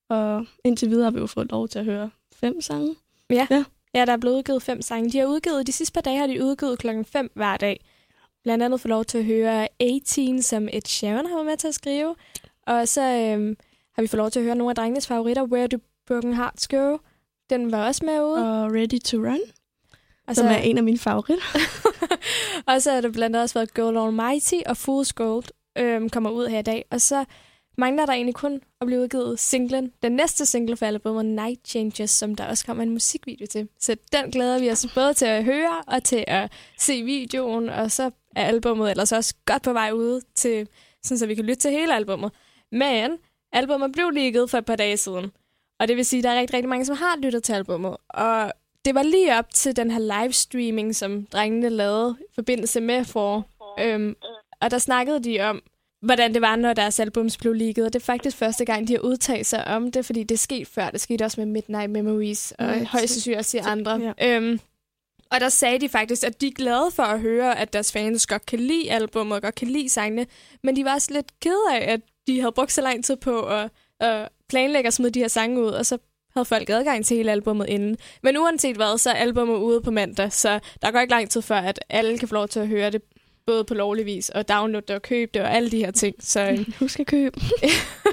Og 0.08 0.46
indtil 0.64 0.90
videre 0.90 1.04
har 1.04 1.10
vi 1.10 1.18
jo 1.18 1.26
fået 1.26 1.50
lov 1.50 1.68
til 1.68 1.78
at 1.78 1.84
høre 1.84 2.10
fem 2.36 2.60
sange. 2.60 2.94
Ja, 3.30 3.46
der 3.94 4.12
er 4.12 4.16
blevet 4.16 4.36
udgivet 4.36 4.62
fem 4.62 4.82
sange. 4.82 5.10
De 5.10 5.18
har 5.18 5.26
udgivet, 5.26 5.66
de 5.66 5.72
sidste 5.72 5.92
par 5.92 6.00
dage 6.00 6.18
har 6.18 6.26
de 6.26 6.44
udgivet 6.44 6.78
klokken 6.78 7.04
5 7.04 7.30
hver 7.34 7.56
dag. 7.56 7.84
Blandt 8.42 8.64
andet 8.64 8.80
få 8.80 8.88
lov 8.88 9.04
til 9.04 9.18
at 9.18 9.24
høre 9.24 9.68
18, 9.80 10.42
som 10.42 10.68
Ed 10.72 10.82
Sheeran 10.86 11.26
har 11.26 11.34
været 11.34 11.46
med 11.46 11.56
til 11.56 11.68
at 11.68 11.74
skrive. 11.74 12.14
Og 12.66 12.88
så 12.88 13.02
øhm, 13.02 13.56
har 13.94 14.02
vi 14.02 14.08
fået 14.08 14.18
lov 14.18 14.30
til 14.30 14.40
at 14.40 14.44
høre 14.44 14.54
nogle 14.54 14.70
af 14.70 14.76
drengenes 14.76 15.06
favoritter, 15.06 15.42
Where 15.42 15.66
Do 15.66 15.78
Broken 16.06 16.34
Hearts 16.34 16.68
Go. 16.68 16.98
Den 17.50 17.72
var 17.72 17.86
også 17.86 18.04
med 18.04 18.20
ude. 18.22 18.62
Og 18.64 18.72
Ready 18.72 19.00
to 19.04 19.16
Run, 19.16 19.40
og, 20.26 20.36
som 20.36 20.46
så, 20.46 20.52
er 20.52 20.56
en 20.56 20.78
af 20.78 20.84
mine 20.84 20.98
favoritter. 20.98 21.44
og 22.68 22.82
så 22.82 22.92
har 22.92 23.00
der 23.00 23.10
blandt 23.10 23.36
andet 23.36 23.42
også 23.42 23.54
været 23.54 23.74
Girl 23.74 23.98
Almighty 23.98 24.54
og 24.66 24.72
Fool's 24.72 25.12
Gold 25.14 25.44
øhm, 25.78 26.10
kommer 26.10 26.30
ud 26.30 26.46
her 26.46 26.58
i 26.58 26.62
dag. 26.62 26.84
Og 26.90 27.00
så 27.00 27.24
mangler 27.78 28.06
der 28.06 28.12
egentlig 28.12 28.34
kun 28.34 28.60
at 28.80 28.86
blive 28.86 29.00
udgivet 29.00 29.40
singlen. 29.40 29.92
Den 30.02 30.12
næste 30.12 30.46
single 30.46 30.76
for 30.76 30.86
albumet 30.86 31.26
Night 31.26 31.68
Changes, 31.68 32.10
som 32.10 32.34
der 32.34 32.46
også 32.46 32.66
kommer 32.66 32.82
en 32.82 32.90
musikvideo 32.90 33.46
til. 33.46 33.68
Så 33.80 33.96
den 34.12 34.30
glæder 34.30 34.58
vi 34.58 34.70
os 34.70 34.86
både 34.94 35.14
til 35.14 35.26
at 35.26 35.44
høre 35.44 35.82
og 35.86 36.04
til 36.04 36.24
at 36.26 36.52
se 36.78 37.02
videoen. 37.02 37.68
Og 37.68 37.90
så 37.90 38.10
er 38.36 38.44
albumet 38.44 38.90
ellers 38.90 39.12
også 39.12 39.34
godt 39.46 39.62
på 39.62 39.72
vej 39.72 39.90
ude 39.90 40.20
til, 40.34 40.68
sådan 41.02 41.18
så 41.18 41.26
vi 41.26 41.34
kan 41.34 41.44
lytte 41.44 41.60
til 41.60 41.70
hele 41.70 41.94
albumet. 41.94 42.32
Men 42.72 43.10
albumet 43.52 43.92
blev 43.92 44.10
ligget 44.10 44.50
for 44.50 44.58
et 44.58 44.64
par 44.64 44.76
dage 44.76 44.96
siden. 44.96 45.30
Og 45.80 45.88
det 45.88 45.96
vil 45.96 46.04
sige, 46.04 46.18
at 46.18 46.24
der 46.24 46.30
er 46.30 46.40
rigtig, 46.40 46.54
rigtig 46.54 46.68
mange, 46.68 46.84
som 46.84 46.96
har 46.96 47.16
lyttet 47.22 47.42
til 47.42 47.52
albumet. 47.52 47.96
Og 48.08 48.52
det 48.84 48.94
var 48.94 49.02
lige 49.02 49.38
op 49.38 49.50
til 49.54 49.76
den 49.76 49.90
her 49.90 50.22
livestreaming, 50.22 50.96
som 50.96 51.26
drengene 51.26 51.68
lavede 51.68 52.16
i 52.20 52.34
forbindelse 52.34 52.80
med 52.80 53.04
for. 53.04 53.46
Øhm, 53.80 54.16
og 54.60 54.70
der 54.70 54.78
snakkede 54.78 55.24
de 55.24 55.40
om, 55.40 55.62
hvordan 56.04 56.34
det 56.34 56.42
var, 56.42 56.56
når 56.56 56.72
deres 56.72 57.00
albums 57.00 57.36
blev 57.36 57.52
leaget. 57.52 57.78
Og 57.86 57.92
det 57.92 58.00
er 58.00 58.04
faktisk 58.04 58.36
første 58.36 58.64
gang, 58.64 58.88
de 58.88 58.92
har 58.92 59.00
udtalt 59.00 59.46
sig 59.46 59.66
om 59.66 59.92
det, 59.92 60.06
fordi 60.06 60.22
det 60.22 60.38
skete 60.38 60.64
før. 60.70 60.90
Det 60.90 61.00
skete 61.00 61.24
også 61.24 61.40
med 61.40 61.46
Midnight 61.46 61.90
Memories, 61.90 62.52
og 62.58 62.66
Ja, 62.66 62.84
højst 62.84 63.12
sandsynligt 63.12 63.38
også 63.38 63.56
i 63.56 63.60
andre. 63.60 64.12
ja. 64.18 64.36
Øhm, 64.36 64.60
og 65.30 65.40
der 65.40 65.48
sagde 65.48 65.78
de 65.80 65.88
faktisk, 65.88 66.24
at 66.24 66.40
de 66.40 66.46
er 66.46 66.52
glade 66.52 66.90
for 66.92 67.02
at 67.02 67.20
høre, 67.20 67.58
at 67.58 67.72
deres 67.72 67.92
fans 67.92 68.26
godt 68.26 68.46
kan 68.46 68.58
lide 68.60 68.92
albumet 68.92 69.36
og 69.36 69.42
godt 69.42 69.54
kan 69.54 69.68
lide 69.68 69.88
sangene. 69.88 70.26
Men 70.62 70.76
de 70.76 70.84
var 70.84 70.94
også 70.94 71.08
lidt 71.12 71.26
kede 71.40 71.62
af, 71.72 71.92
at 71.92 72.00
de 72.26 72.40
havde 72.40 72.52
brugt 72.52 72.72
så 72.72 72.82
lang 72.82 73.04
tid 73.04 73.16
på 73.16 73.46
at, 73.46 73.70
at 74.00 74.28
planlægge 74.48 74.86
at 74.86 74.94
smide 74.94 75.10
de 75.10 75.18
her 75.20 75.28
sange 75.28 75.60
ud, 75.60 75.68
og 75.70 75.86
så 75.86 75.98
havde 76.34 76.44
folk 76.44 76.70
adgang 76.70 77.04
til 77.06 77.16
hele 77.16 77.32
albumet 77.32 77.68
inden. 77.68 77.96
Men 78.22 78.36
uanset 78.36 78.76
hvad, 78.76 78.98
så 78.98 79.10
er 79.10 79.14
albumet 79.14 79.56
ude 79.56 79.80
på 79.80 79.90
mandag, 79.90 80.32
så 80.32 80.60
der 80.82 80.90
går 80.90 81.00
ikke 81.00 81.10
lang 81.10 81.30
tid 81.30 81.42
før, 81.42 81.56
at 81.56 81.80
alle 81.88 82.18
kan 82.18 82.28
få 82.28 82.34
lov 82.34 82.48
til 82.48 82.60
at 82.60 82.68
høre 82.68 82.90
det, 82.90 83.02
både 83.46 83.64
på 83.64 83.74
lovlig 83.74 84.06
vis, 84.06 84.28
og 84.28 84.48
downloade 84.48 84.86
det 84.86 84.96
og 84.96 85.02
købe 85.02 85.30
det, 85.34 85.42
og 85.42 85.54
alle 85.54 85.70
de 85.70 85.78
her 85.78 85.90
ting. 85.90 86.16
Så, 86.20 86.40
øhm, 86.50 86.72
Husk 86.80 87.00
at 87.00 87.06
købe. 87.06 87.40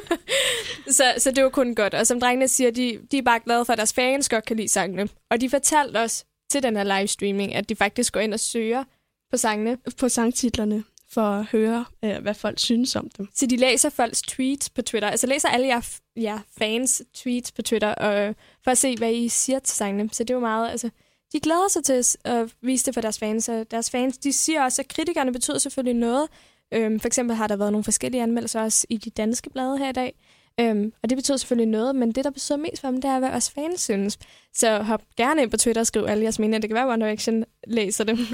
så, 0.97 1.03
så 1.17 1.31
det 1.31 1.43
var 1.43 1.49
kun 1.49 1.75
godt. 1.75 1.93
Og 1.93 2.07
som 2.07 2.19
drengene 2.19 2.47
siger, 2.47 2.71
de, 2.71 2.99
de 3.11 3.17
er 3.17 3.21
bare 3.21 3.39
glade 3.45 3.65
for, 3.65 3.73
at 3.73 3.77
deres 3.77 3.93
fans 3.93 4.29
godt 4.29 4.45
kan 4.45 4.57
lide 4.57 4.67
sangene. 4.67 5.09
Og 5.31 5.41
de 5.41 5.49
fortalte 5.49 5.97
os 5.97 6.25
til 6.51 6.63
den 6.63 6.75
her 6.75 6.83
livestreaming, 6.83 7.55
at 7.55 7.69
de 7.69 7.75
faktisk 7.75 8.13
går 8.13 8.19
ind 8.19 8.33
og 8.33 8.39
søger 8.39 8.83
på 9.31 9.37
sangene. 9.37 9.77
på 9.97 10.09
sangtitlerne 10.09 10.83
for 11.13 11.21
at 11.21 11.45
høre, 11.45 11.85
øh, 12.03 12.17
hvad 12.21 12.33
folk 12.33 12.59
synes 12.59 12.95
om 12.95 13.09
dem. 13.17 13.27
Så 13.35 13.45
de 13.45 13.55
læser 13.55 13.89
folks 13.89 14.21
tweets 14.21 14.69
på 14.69 14.81
Twitter. 14.81 15.09
Altså 15.09 15.27
læser 15.27 15.49
alle 15.49 15.67
jer, 15.67 15.81
jer 16.15 16.39
fans 16.57 17.01
tweets 17.13 17.51
på 17.51 17.61
Twitter, 17.61 17.95
og, 17.95 18.35
for 18.63 18.71
at 18.71 18.77
se, 18.77 18.97
hvad 18.97 19.13
I 19.13 19.29
siger 19.29 19.59
til 19.59 19.75
sangene. 19.75 20.09
Så 20.11 20.23
det 20.23 20.35
var 20.35 20.41
meget, 20.41 20.71
altså... 20.71 20.89
De 21.33 21.39
glæder 21.39 21.69
sig 21.69 21.83
til 21.83 22.03
at 22.25 22.53
vise 22.61 22.85
det 22.85 22.93
for 22.93 23.01
deres 23.01 23.19
fans, 23.19 23.49
og 23.49 23.71
deres 23.71 23.89
fans, 23.91 24.17
de 24.17 24.33
siger 24.33 24.63
også, 24.63 24.81
at 24.81 24.87
kritikerne 24.87 25.33
betyder 25.33 25.57
selvfølgelig 25.57 25.99
noget. 25.99 26.27
Øhm, 26.73 26.99
for 26.99 27.07
eksempel 27.07 27.35
har 27.35 27.47
der 27.47 27.55
været 27.55 27.71
nogle 27.71 27.83
forskellige 27.83 28.23
anmeldelser 28.23 28.61
også 28.61 28.87
i 28.89 28.97
de 28.97 29.09
danske 29.09 29.49
blade 29.49 29.77
her 29.77 29.89
i 29.89 29.93
dag. 29.93 30.13
Øhm, 30.59 30.93
og 31.03 31.09
det 31.09 31.17
betyder 31.17 31.37
selvfølgelig 31.37 31.71
noget, 31.71 31.95
men 31.95 32.11
det, 32.11 32.23
der 32.23 32.31
betyder 32.31 32.57
mest 32.57 32.81
for 32.81 32.87
dem, 32.87 33.01
det 33.01 33.11
er, 33.11 33.19
hvad 33.19 33.29
os 33.29 33.49
fans 33.49 33.81
synes. 33.81 34.19
Så 34.53 34.81
hop 34.83 35.01
gerne 35.17 35.41
ind 35.41 35.51
på 35.51 35.57
Twitter 35.57 35.81
og 35.81 35.87
skriv 35.87 36.05
alle 36.07 36.23
jeres 36.23 36.39
meninger. 36.39 36.59
Det 36.59 36.69
kan 36.69 36.75
være, 36.75 36.87
One 36.87 37.05
Direction 37.05 37.43
læser 37.67 38.03
dem. 38.03 38.17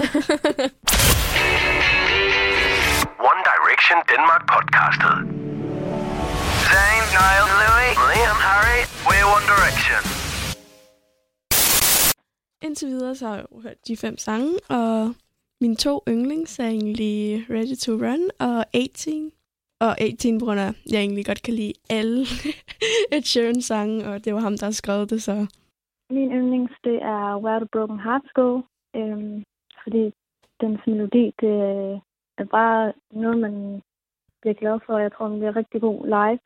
One 3.30 3.42
Direction 3.50 3.98
Denmark 4.12 4.42
podcastet. 4.52 5.16
Zayn, 6.70 7.04
Niall, 7.16 7.48
Louis, 7.62 7.94
Liam, 8.10 8.38
Harry, 8.48 8.80
we're 9.08 9.26
One 9.36 9.46
Direction. 9.52 10.07
Indtil 12.62 12.88
videre 12.88 13.14
så 13.14 13.26
har 13.26 13.34
jeg 13.34 13.46
jo 13.52 13.60
hørt 13.60 13.88
de 13.88 13.96
fem 13.96 14.16
sange, 14.16 14.52
og 14.70 15.14
mine 15.60 15.76
to 15.76 16.02
yndlings 16.08 16.58
er 16.58 16.68
egentlig 16.68 17.46
Ready 17.50 17.76
to 17.76 17.92
Run 17.92 18.24
og 18.40 18.64
18. 18.74 19.32
Og 19.80 20.00
18 20.00 20.38
på 20.38 20.44
grund 20.44 20.60
af, 20.60 20.70
jeg 20.92 21.00
egentlig 21.00 21.26
godt 21.26 21.42
kan 21.42 21.54
lide 21.54 21.72
alle 21.90 22.20
Ed 23.12 23.22
Sheeran 23.22 23.62
sange, 23.62 24.06
og 24.08 24.24
det 24.24 24.34
var 24.34 24.40
ham, 24.40 24.58
der 24.58 24.66
har 24.66 24.70
skrevet 24.82 25.10
det, 25.10 25.22
så 25.22 25.34
Min 26.10 26.32
yndlings, 26.32 26.72
det 26.84 27.02
er 27.02 27.38
Where 27.44 27.60
the 27.60 27.68
Broken 27.72 28.00
Hearts 28.00 28.32
Go, 28.34 28.62
øhm, 28.96 29.44
fordi 29.82 30.12
dens 30.60 30.80
melodi, 30.86 31.24
det 31.40 31.54
er 32.38 32.44
bare 32.50 32.92
noget, 33.10 33.38
man 33.38 33.82
bliver 34.40 34.54
glad 34.54 34.78
for. 34.86 34.98
Jeg 34.98 35.12
tror, 35.12 35.28
den 35.28 35.38
bliver 35.38 35.56
rigtig 35.56 35.80
god 35.80 36.06
live. 36.06 36.38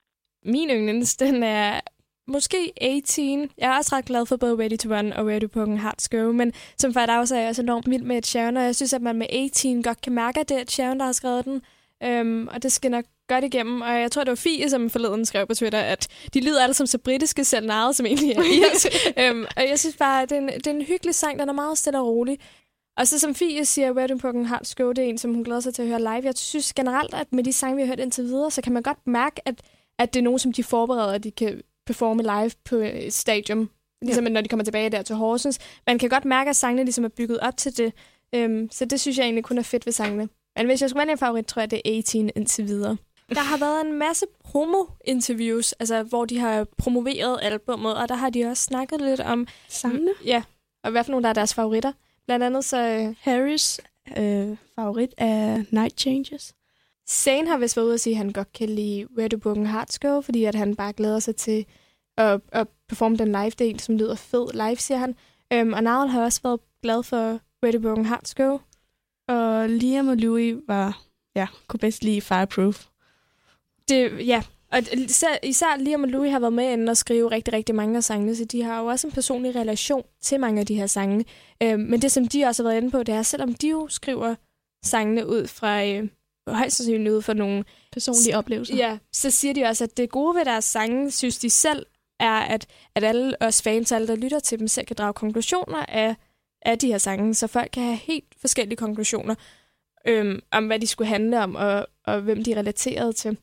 Min 0.44 0.68
yndlings, 0.70 1.16
den 1.16 1.42
er 1.42 1.80
måske 2.28 2.72
18. 2.80 3.50
Jeg 3.58 3.72
er 3.72 3.76
også 3.76 3.96
ret 3.96 4.04
glad 4.04 4.26
for 4.26 4.36
både 4.36 4.58
Ready 4.58 4.76
to 4.78 4.94
Run 4.94 5.12
og 5.12 5.26
Ready 5.26 5.40
to 5.40 5.48
Broken 5.48 5.78
Hearts 5.78 6.08
Go, 6.08 6.32
men 6.32 6.52
som 6.78 6.94
faktisk 6.94 7.18
også 7.18 7.36
er 7.36 7.40
jeg 7.40 7.48
også 7.48 7.62
enormt 7.62 7.90
vild 7.90 8.02
med 8.02 8.18
et 8.18 8.26
Sharon, 8.26 8.56
og 8.56 8.62
jeg 8.62 8.76
synes, 8.76 8.92
at 8.92 9.02
man 9.02 9.16
med 9.16 9.26
18 9.30 9.82
godt 9.82 10.00
kan 10.00 10.12
mærke, 10.12 10.40
at 10.40 10.48
det 10.48 10.60
er 10.60 10.64
Sharon, 10.68 10.98
der 10.98 11.04
har 11.04 11.12
skrevet 11.12 11.44
den. 11.44 11.62
Øhm, 12.02 12.48
og 12.48 12.62
det 12.62 12.72
skinner 12.72 13.02
godt 13.28 13.44
igennem, 13.44 13.80
og 13.80 14.00
jeg 14.00 14.10
tror, 14.10 14.24
det 14.24 14.30
var 14.30 14.36
Fie, 14.36 14.70
som 14.70 14.90
forleden 14.90 15.26
skrev 15.26 15.46
på 15.46 15.54
Twitter, 15.54 15.80
at 15.80 16.08
de 16.34 16.40
lyder 16.40 16.62
alle 16.62 16.74
som 16.74 16.86
så 16.86 16.98
britiske 16.98 17.44
selv 17.44 17.66
narret, 17.66 17.96
som 17.96 18.06
egentlig 18.06 18.30
er 18.30 18.42
irsk. 18.42 18.86
øhm, 19.22 19.44
og 19.56 19.68
jeg 19.68 19.78
synes 19.78 19.96
bare, 19.96 20.22
at 20.22 20.30
det 20.30 20.36
er, 20.36 20.40
en, 20.40 20.48
det 20.48 20.66
er 20.66 20.70
en 20.70 20.82
hyggelig 20.82 21.14
sang, 21.14 21.38
den 21.38 21.48
er 21.48 21.52
meget 21.52 21.78
stille 21.78 22.00
og 22.00 22.06
rolig. 22.06 22.38
Og 22.96 23.08
så 23.08 23.18
som 23.18 23.34
Fie 23.34 23.64
siger, 23.64 23.92
Wedding 23.92 24.20
Broken 24.20 24.46
Hearts 24.46 24.74
Go, 24.74 24.88
det 24.88 24.98
er 24.98 25.08
en, 25.08 25.18
som 25.18 25.34
hun 25.34 25.44
glæder 25.44 25.60
sig 25.60 25.74
til 25.74 25.82
at 25.82 25.88
høre 25.88 25.98
live. 25.98 26.22
Jeg 26.24 26.36
synes 26.36 26.74
generelt, 26.74 27.14
at 27.14 27.32
med 27.32 27.44
de 27.44 27.52
sange, 27.52 27.76
vi 27.76 27.82
har 27.82 27.86
hørt 27.86 28.00
indtil 28.00 28.24
videre, 28.24 28.50
så 28.50 28.62
kan 28.62 28.72
man 28.72 28.82
godt 28.82 29.06
mærke, 29.06 29.48
at, 29.48 29.54
at 29.98 30.14
det 30.14 30.20
er 30.20 30.24
nogen, 30.24 30.38
som 30.38 30.52
de 30.52 30.64
forbereder, 30.64 31.12
at 31.12 31.24
de 31.24 31.30
kan 31.30 31.62
performe 31.86 32.22
live 32.22 32.50
på 32.64 32.76
et 32.76 33.14
stadium. 33.14 33.70
Ligesom 34.02 34.24
når 34.24 34.40
de 34.40 34.48
kommer 34.48 34.64
tilbage 34.64 34.90
der 34.90 35.02
til 35.02 35.16
Horsens. 35.16 35.58
Man 35.86 35.98
kan 35.98 36.08
godt 36.08 36.24
mærke, 36.24 36.50
at 36.50 36.56
sangene 36.56 36.84
ligesom 36.84 37.04
er 37.04 37.08
bygget 37.08 37.38
op 37.40 37.56
til 37.56 37.76
det. 37.76 37.92
Øhm, 38.34 38.68
så 38.70 38.84
det 38.84 39.00
synes 39.00 39.18
jeg 39.18 39.24
egentlig 39.24 39.44
kun 39.44 39.58
er 39.58 39.62
fedt 39.62 39.86
ved 39.86 39.92
sangene. 39.92 40.28
Men 40.56 40.66
hvis 40.66 40.80
jeg 40.80 40.90
skulle 40.90 41.00
vælge 41.00 41.12
en 41.12 41.18
favorit, 41.18 41.46
tror 41.46 41.62
jeg, 41.62 41.70
det 41.70 41.82
er 41.84 41.98
18 41.98 42.30
indtil 42.36 42.66
videre. 42.66 42.96
Der 43.28 43.40
har 43.40 43.56
været 43.58 43.86
en 43.86 43.92
masse 43.92 44.26
promo-interviews, 44.44 45.72
altså 45.72 46.02
hvor 46.02 46.24
de 46.24 46.38
har 46.38 46.66
promoveret 46.78 47.38
albummet, 47.42 47.96
og 47.96 48.08
der 48.08 48.14
har 48.14 48.30
de 48.30 48.44
også 48.44 48.62
snakket 48.62 49.00
lidt 49.00 49.20
om 49.20 49.46
sangene. 49.68 50.10
Ja, 50.24 50.42
og 50.84 50.90
hvad 50.90 51.04
for 51.04 51.10
nogle 51.10 51.22
der 51.22 51.28
er 51.28 51.34
deres 51.34 51.54
favoritter. 51.54 51.92
Blandt 52.26 52.44
andet 52.44 52.64
så... 52.64 52.78
øh, 52.88 53.14
Harris 53.20 53.80
øh, 54.18 54.56
favorit 54.74 55.14
er 55.16 55.64
Night 55.70 56.00
Changes. 56.00 56.54
Zane 57.08 57.48
har 57.48 57.58
vist 57.58 57.76
været 57.76 57.86
ude 57.86 57.94
at 57.94 58.00
sige, 58.00 58.14
at 58.14 58.18
han 58.18 58.32
godt 58.32 58.52
kan 58.52 58.68
lide 58.68 59.06
Where 59.16 59.28
the 59.28 59.38
Broken 59.38 59.66
Hearts 59.66 59.98
Go, 59.98 60.20
fordi 60.20 60.44
at 60.44 60.54
han 60.54 60.76
bare 60.76 60.92
glæder 60.92 61.18
sig 61.18 61.36
til 61.36 61.66
at, 62.16 62.40
at 62.52 62.68
performe 62.88 63.16
den 63.16 63.28
live-del, 63.28 63.80
som 63.80 63.96
lyder 63.96 64.14
fed 64.14 64.52
live, 64.52 64.76
siger 64.76 64.98
han. 64.98 65.14
Øhm, 65.52 65.72
og 65.72 65.82
Niall 65.82 66.08
har 66.08 66.22
også 66.22 66.40
været 66.42 66.60
glad 66.82 67.02
for 67.02 67.40
Where 67.62 67.72
the 67.72 67.80
Broken 67.80 68.06
Hearts 68.06 68.34
Go. 68.34 68.58
Og 69.28 69.68
Liam 69.68 70.08
og 70.08 70.16
Louis 70.16 70.56
var, 70.68 71.02
ja, 71.36 71.46
kunne 71.68 71.80
bedst 71.80 72.04
lide 72.04 72.20
Fireproof. 72.20 72.86
Det, 73.88 74.26
ja, 74.26 74.42
og 74.72 74.78
især, 74.92 75.38
især 75.42 75.76
Liam 75.76 76.02
og 76.02 76.08
Louis 76.08 76.32
har 76.32 76.38
været 76.38 76.52
med 76.52 76.72
inden 76.72 76.88
og 76.88 76.96
skrive 76.96 77.30
rigtig, 77.30 77.54
rigtig 77.54 77.74
mange 77.74 77.96
af 77.96 78.04
sangene, 78.04 78.36
så 78.36 78.44
de 78.44 78.62
har 78.62 78.80
jo 78.80 78.86
også 78.86 79.06
en 79.06 79.12
personlig 79.12 79.56
relation 79.56 80.02
til 80.20 80.40
mange 80.40 80.60
af 80.60 80.66
de 80.66 80.74
her 80.74 80.86
sange. 80.86 81.24
Øhm, 81.62 81.80
men 81.80 82.02
det, 82.02 82.12
som 82.12 82.28
de 82.28 82.44
også 82.44 82.62
har 82.62 82.70
været 82.70 82.80
inde 82.80 82.90
på, 82.90 83.02
det 83.02 83.14
er, 83.14 83.22
selvom 83.22 83.54
de 83.54 83.68
jo 83.68 83.88
skriver 83.88 84.34
sangene 84.84 85.26
ud 85.26 85.46
fra, 85.46 85.84
øh, 85.84 86.08
højst 86.48 86.76
sandsynligt 86.76 87.14
ud 87.14 87.22
fra 87.22 87.34
nogle 87.34 87.64
Personlige 87.92 88.38
oplevelser. 88.38 88.76
Ja, 88.76 88.98
så 89.12 89.30
siger 89.30 89.54
de 89.54 89.64
også, 89.64 89.84
at 89.84 89.96
det 89.96 90.10
gode 90.10 90.36
ved 90.36 90.44
deres 90.44 90.64
sange, 90.64 91.10
synes 91.10 91.38
de 91.38 91.50
selv, 91.50 91.86
er, 92.20 92.40
at, 92.40 92.66
at 92.94 93.04
alle 93.04 93.42
os 93.42 93.62
fans, 93.62 93.92
alle 93.92 94.06
der 94.06 94.16
lytter 94.16 94.38
til 94.38 94.58
dem, 94.58 94.68
selv 94.68 94.86
kan 94.86 94.96
drage 94.96 95.12
konklusioner 95.12 95.86
af, 95.88 96.16
af 96.62 96.78
de 96.78 96.86
her 96.86 96.98
sange, 96.98 97.34
så 97.34 97.46
folk 97.46 97.70
kan 97.72 97.82
have 97.82 97.96
helt 97.96 98.34
forskellige 98.40 98.76
konklusioner 98.76 99.34
øhm, 100.06 100.40
om, 100.52 100.66
hvad 100.66 100.78
de 100.78 100.86
skulle 100.86 101.08
handle 101.08 101.40
om, 101.40 101.54
og, 101.54 101.86
og 102.06 102.20
hvem 102.20 102.44
de 102.44 102.52
er 102.52 102.56
relateret 102.56 103.16
til. 103.16 103.38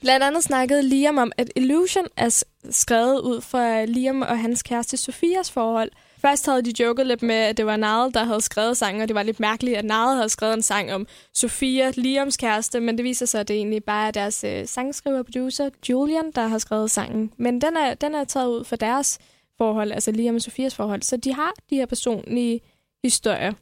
Blandt 0.00 0.26
andet 0.26 0.44
snakkede 0.44 0.82
Liam 0.82 1.18
om, 1.18 1.32
at 1.36 1.50
Illusion 1.56 2.06
er 2.16 2.44
skrevet 2.70 3.20
ud 3.20 3.40
fra 3.40 3.84
Liam 3.84 4.22
og 4.22 4.38
hans 4.38 4.62
kæreste 4.62 4.96
Sofias 4.96 5.50
forhold. 5.50 5.90
Først 6.20 6.46
havde 6.46 6.62
de 6.62 6.82
joket 6.82 7.06
lidt 7.06 7.22
med, 7.22 7.34
at 7.34 7.56
det 7.56 7.66
var 7.66 7.76
Nade, 7.76 8.12
der 8.12 8.24
havde 8.24 8.40
skrevet 8.40 8.76
sangen, 8.76 9.02
og 9.02 9.08
det 9.08 9.14
var 9.14 9.22
lidt 9.22 9.40
mærkeligt, 9.40 9.76
at 9.76 9.84
Nade 9.84 10.14
havde 10.14 10.28
skrevet 10.28 10.54
en 10.54 10.62
sang 10.62 10.92
om 10.92 11.06
Sofia, 11.34 11.92
Liams 11.96 12.36
kæreste, 12.36 12.80
men 12.80 12.96
det 12.96 13.04
viser 13.04 13.26
sig, 13.26 13.40
at 13.40 13.48
det 13.48 13.56
egentlig 13.56 13.84
bare 13.84 14.06
er 14.06 14.10
deres 14.10 14.44
øh, 14.44 14.66
sangskriver 14.66 15.18
og 15.18 15.24
producer, 15.24 15.70
Julian, 15.88 16.30
der 16.34 16.46
har 16.46 16.58
skrevet 16.58 16.90
sangen. 16.90 17.32
Men 17.36 17.60
den 17.60 17.76
er, 17.76 17.94
den 17.94 18.14
er 18.14 18.24
taget 18.24 18.48
ud 18.48 18.64
fra 18.64 18.76
deres 18.76 19.18
forhold, 19.58 19.92
altså 19.92 20.12
Liam 20.12 20.34
og 20.34 20.42
Sofias 20.42 20.74
forhold, 20.74 21.02
så 21.02 21.16
de 21.16 21.34
har 21.34 21.52
de 21.70 21.76
her 21.76 21.86
personlige 21.86 22.60
historier 23.04 23.52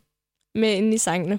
med 0.55 0.75
inde 0.75 0.95
i 0.95 0.99
sangene. 0.99 1.39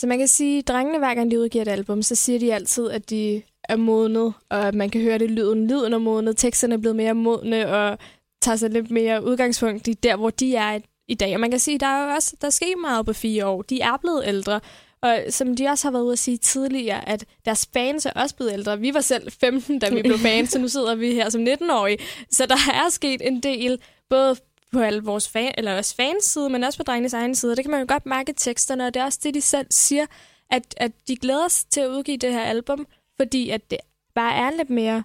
Så 0.00 0.06
man 0.06 0.18
kan 0.18 0.28
sige, 0.28 0.58
at 0.58 0.68
drengene, 0.68 0.98
hver 0.98 1.14
gang 1.14 1.30
de 1.30 1.40
udgiver 1.40 1.62
et 1.62 1.68
album, 1.68 2.02
så 2.02 2.14
siger 2.14 2.38
de 2.38 2.54
altid, 2.54 2.90
at 2.90 3.10
de 3.10 3.42
er 3.68 3.76
modnet, 3.76 4.34
og 4.50 4.68
at 4.68 4.74
man 4.74 4.90
kan 4.90 5.00
høre 5.00 5.18
det 5.18 5.30
lyden. 5.30 5.66
Lyden 5.68 5.92
er 5.92 5.98
modnet, 5.98 6.36
teksterne 6.36 6.74
er 6.74 6.78
blevet 6.78 6.96
mere 6.96 7.14
modne, 7.14 7.68
og 7.68 7.98
tager 8.42 8.56
sig 8.56 8.70
lidt 8.70 8.90
mere 8.90 9.24
udgangspunkt 9.24 9.88
i 9.88 9.92
der, 9.92 10.16
hvor 10.16 10.30
de 10.30 10.56
er 10.56 10.78
i- 11.08 11.14
dag. 11.14 11.34
Og 11.34 11.40
man 11.40 11.50
kan 11.50 11.60
sige, 11.60 11.74
at 11.74 11.80
der 11.80 11.86
er 11.86 12.04
jo 12.08 12.14
også 12.14 12.36
der 12.40 12.46
er 12.46 12.50
sket 12.50 12.74
meget 12.80 13.06
på 13.06 13.12
fire 13.12 13.46
år. 13.46 13.62
De 13.62 13.80
er 13.80 13.96
blevet 13.96 14.22
ældre. 14.26 14.60
Og 15.02 15.18
som 15.30 15.56
de 15.56 15.66
også 15.66 15.86
har 15.86 15.92
været 15.92 16.02
ude 16.02 16.12
at 16.12 16.18
sige 16.18 16.36
tidligere, 16.36 17.08
at 17.08 17.24
deres 17.44 17.68
fans 17.72 18.06
er 18.06 18.10
også 18.10 18.36
blevet 18.36 18.52
ældre. 18.52 18.78
Vi 18.80 18.94
var 18.94 19.00
selv 19.00 19.32
15, 19.40 19.78
da 19.78 19.90
vi 19.90 20.02
blev 20.02 20.18
fans, 20.28 20.50
så 20.50 20.58
nu 20.58 20.68
sidder 20.68 20.94
vi 20.94 21.14
her 21.14 21.28
som 21.30 21.44
19-årige. 21.46 21.98
Så 22.30 22.46
der 22.46 22.56
er 22.72 22.88
sket 22.90 23.26
en 23.26 23.40
del, 23.40 23.78
både 24.10 24.36
på 24.72 24.80
alle 24.80 25.02
vores 25.02 25.28
fan, 25.28 25.54
eller 25.58 25.76
også 25.76 25.94
fans 25.94 26.24
side, 26.24 26.48
men 26.50 26.64
også 26.64 26.78
på 26.78 26.82
drengenes 26.82 27.12
egen 27.12 27.34
side. 27.34 27.56
Det 27.56 27.64
kan 27.64 27.70
man 27.70 27.80
jo 27.80 27.86
godt 27.88 28.06
mærke 28.06 28.30
i 28.30 28.34
teksterne, 28.34 28.86
og 28.86 28.94
det 28.94 29.00
er 29.00 29.04
også 29.04 29.18
det, 29.22 29.34
de 29.34 29.40
selv 29.40 29.66
siger, 29.70 30.06
at, 30.50 30.74
at 30.76 30.92
de 31.08 31.16
glæder 31.16 31.48
sig 31.48 31.68
til 31.70 31.80
at 31.80 31.88
udgive 31.88 32.16
det 32.16 32.32
her 32.32 32.42
album, 32.44 32.86
fordi 33.16 33.50
at 33.50 33.70
det 33.70 33.78
bare 34.14 34.34
er 34.34 34.50
lidt 34.56 34.70
mere, 34.70 35.02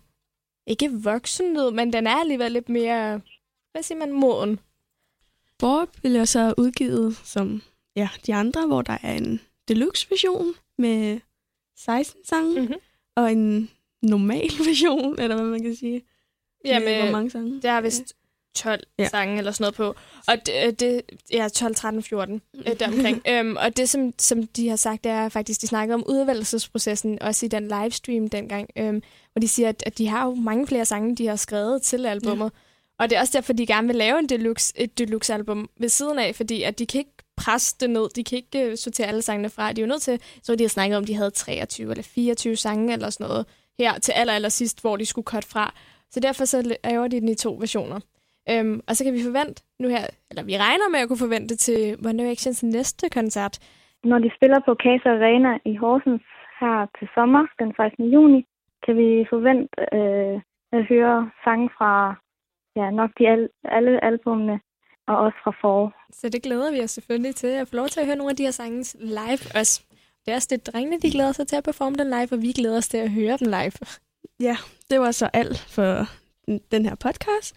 ikke 0.67 0.91
voksenlyd, 1.03 1.71
men 1.71 1.93
den 1.93 2.07
er 2.07 2.15
alligevel 2.15 2.51
lidt 2.51 2.69
mere, 2.69 3.21
hvad 3.71 3.83
siger 3.83 3.97
man, 3.97 4.11
moden. 4.11 4.59
Borg 5.59 5.89
blev 6.01 6.25
så 6.25 6.53
udgivet 6.57 7.15
som 7.23 7.61
ja, 7.95 8.09
de 8.25 8.33
andre, 8.33 8.67
hvor 8.67 8.81
der 8.81 8.97
er 9.03 9.13
en 9.13 9.41
deluxe 9.67 10.07
version 10.09 10.53
med 10.77 11.19
16 11.77 12.25
sange, 12.25 12.61
Mhm. 12.61 12.73
og 13.15 13.31
en 13.31 13.71
normal 14.01 14.49
version, 14.69 15.19
eller 15.19 15.35
hvad 15.35 15.45
man 15.45 15.61
kan 15.61 15.75
sige. 15.75 16.01
Ja, 16.65 16.79
med, 16.79 16.87
med, 16.87 17.01
hvor 17.03 17.11
mange 17.11 17.29
sange? 17.31 17.61
der 17.61 17.71
er 17.71 17.81
vist 17.81 18.15
12 18.55 18.79
Ja. 18.99 19.09
sange 19.09 19.37
eller 19.37 19.51
sådan 19.51 19.63
noget 19.63 19.75
på. 19.75 19.95
Og 20.27 20.45
det, 20.45 20.79
det 20.79 21.01
ja, 21.31 21.47
12, 21.47 21.75
13, 21.75 22.03
14 22.03 22.41
øh, 22.67 22.79
deromkring. 22.79 23.21
øhm, 23.29 23.55
og 23.55 23.77
det, 23.77 23.89
som, 23.89 24.13
som 24.19 24.47
de 24.47 24.69
har 24.69 24.75
sagt, 24.75 25.03
det 25.03 25.11
er 25.11 25.29
faktisk, 25.29 25.61
de 25.61 25.67
snakker 25.67 25.95
om 25.95 26.03
udvalgelsesprocessen, 26.07 27.21
også 27.21 27.45
i 27.45 27.49
den 27.49 27.67
livestream 27.67 28.29
dengang, 28.29 28.69
øhm, 28.75 29.03
hvor 29.31 29.39
de 29.39 29.47
siger, 29.47 29.69
at, 29.69 29.83
at 29.85 29.97
de 29.97 30.07
har 30.07 30.25
jo 30.25 30.35
mange 30.35 30.67
flere 30.67 30.85
sange, 30.85 31.15
de 31.15 31.27
har 31.27 31.35
skrevet 31.35 31.81
til 31.81 32.05
albummet. 32.05 32.45
Ja. 32.45 32.59
Og 32.99 33.09
det 33.09 33.15
er 33.15 33.19
også 33.19 33.33
derfor, 33.33 33.53
de 33.53 33.65
gerne 33.65 33.87
vil 33.87 33.95
lave 33.95 34.19
en 34.19 34.29
deluxe, 34.29 34.73
et 34.75 34.97
deluxe-album 34.97 35.69
ved 35.79 35.89
siden 35.89 36.19
af, 36.19 36.35
fordi 36.35 36.63
at 36.63 36.79
de 36.79 36.85
kan 36.85 36.99
ikke 36.99 37.11
presse 37.37 37.75
det 37.79 37.89
ned. 37.89 38.09
De 38.15 38.23
kan 38.23 38.37
ikke 38.37 38.71
uh, 38.71 38.77
sortere 38.77 39.07
alle 39.07 39.21
sangene 39.21 39.49
fra. 39.49 39.73
De 39.73 39.81
er 39.81 39.85
jo 39.85 39.89
nødt 39.89 40.01
til, 40.01 40.19
så 40.43 40.55
de 40.55 40.63
har 40.63 40.69
snakket 40.69 40.97
om, 40.97 41.05
de 41.05 41.15
havde 41.15 41.31
23 41.31 41.91
eller 41.91 42.03
24 42.03 42.55
sange 42.55 42.93
eller 42.93 43.09
sådan 43.09 43.27
noget 43.27 43.45
her 43.79 43.99
til 43.99 44.11
aller, 44.11 44.33
aller 44.33 44.49
sidst, 44.49 44.81
hvor 44.81 44.97
de 44.97 45.05
skulle 45.05 45.25
cut 45.25 45.45
fra. 45.45 45.73
Så 46.11 46.19
derfor 46.19 46.45
så 46.45 46.77
laver 46.83 47.07
de 47.07 47.19
den 47.19 47.29
i 47.29 47.35
to 47.35 47.55
versioner. 47.59 47.99
Øhm, 48.51 48.81
og 48.87 48.95
så 48.95 49.03
kan 49.03 49.13
vi 49.13 49.23
forvente 49.23 49.63
nu 49.79 49.87
her, 49.87 50.05
eller 50.29 50.43
vi 50.43 50.57
regner 50.57 50.89
med 50.89 50.99
at 50.99 51.07
kunne 51.07 51.25
forvente 51.27 51.55
til 51.55 51.97
One 52.07 52.17
Directions 52.23 52.63
næste 52.63 53.09
koncert. 53.09 53.59
Når 54.03 54.19
de 54.19 54.29
spiller 54.37 54.59
på 54.67 54.75
Casa 54.83 55.09
Arena 55.17 55.51
i 55.65 55.75
Horsens 55.75 56.25
her 56.59 56.77
til 56.99 57.07
sommer, 57.15 57.43
den 57.59 57.73
16. 57.75 58.11
juni, 58.15 58.45
kan 58.85 58.97
vi 58.97 59.25
forvente 59.29 59.75
øh, 59.97 60.35
at 60.77 60.81
høre 60.91 61.31
sange 61.43 61.69
fra 61.77 61.91
ja, 62.79 62.89
nok 62.91 63.09
de 63.19 63.27
al- 63.27 63.49
alle 63.63 64.03
albumene, 64.03 64.59
og 65.07 65.17
også 65.17 65.37
fra 65.43 65.53
For. 65.61 65.93
Så 66.11 66.29
det 66.29 66.43
glæder 66.43 66.71
vi 66.71 66.79
os 66.83 66.91
selvfølgelig 66.91 67.35
til 67.35 67.47
at 67.47 67.67
få 67.67 67.75
lov 67.75 67.87
til 67.87 67.99
at 67.99 68.05
høre 68.05 68.15
nogle 68.15 68.29
af 68.31 68.35
de 68.35 68.43
her 68.43 68.51
sange 68.51 68.79
live 68.99 69.43
også. 69.59 69.75
Det 70.25 70.31
er 70.31 70.35
også 70.35 70.47
det, 70.51 70.67
drengene 70.67 70.99
de 70.99 71.11
glæder 71.11 71.31
sig 71.31 71.47
til 71.47 71.55
at 71.55 71.63
performe 71.63 71.95
den 71.95 72.07
live, 72.07 72.27
og 72.31 72.41
vi 72.41 72.51
glæder 72.51 72.77
os 72.77 72.87
til 72.87 72.97
at 72.97 73.11
høre 73.11 73.37
den 73.37 73.47
live. 73.47 73.71
Ja, 74.39 74.55
det 74.89 74.99
var 74.99 75.11
så 75.11 75.29
alt 75.33 75.59
for 75.75 75.89
den 76.71 76.85
her 76.85 76.95
podcast. 76.95 77.55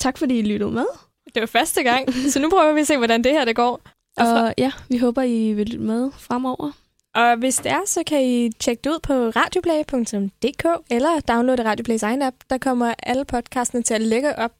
Tak 0.00 0.18
fordi 0.18 0.38
I 0.38 0.42
lyttede 0.42 0.70
med. 0.70 0.86
Det 1.34 1.40
var 1.40 1.46
første 1.46 1.82
gang, 1.82 2.12
så 2.32 2.40
nu 2.40 2.50
prøver 2.50 2.72
vi 2.72 2.80
at 2.80 2.86
se, 2.86 2.96
hvordan 2.96 3.24
det 3.24 3.32
her 3.32 3.44
det 3.44 3.56
går. 3.56 3.80
Og, 4.16 4.26
Og 4.32 4.54
ja, 4.58 4.72
vi 4.88 4.98
håber, 4.98 5.22
I 5.22 5.52
vil 5.52 5.66
lytte 5.66 5.84
med 5.84 6.10
fremover. 6.18 6.70
og 7.14 7.36
hvis 7.36 7.56
det 7.56 7.72
er, 7.72 7.80
så 7.86 8.02
kan 8.06 8.22
I 8.24 8.50
tjekke 8.58 8.80
det 8.84 8.90
ud 8.90 8.98
på 9.02 9.12
radioplay.dk 9.14 10.64
eller 10.90 11.20
downloade 11.20 11.64
Radioplays 11.64 12.02
egen 12.02 12.22
app. 12.22 12.36
Der 12.50 12.58
kommer 12.58 12.94
alle 13.02 13.24
podcastene 13.24 13.82
til 13.82 13.94
at 13.94 14.00
lægge 14.00 14.36
op, 14.38 14.52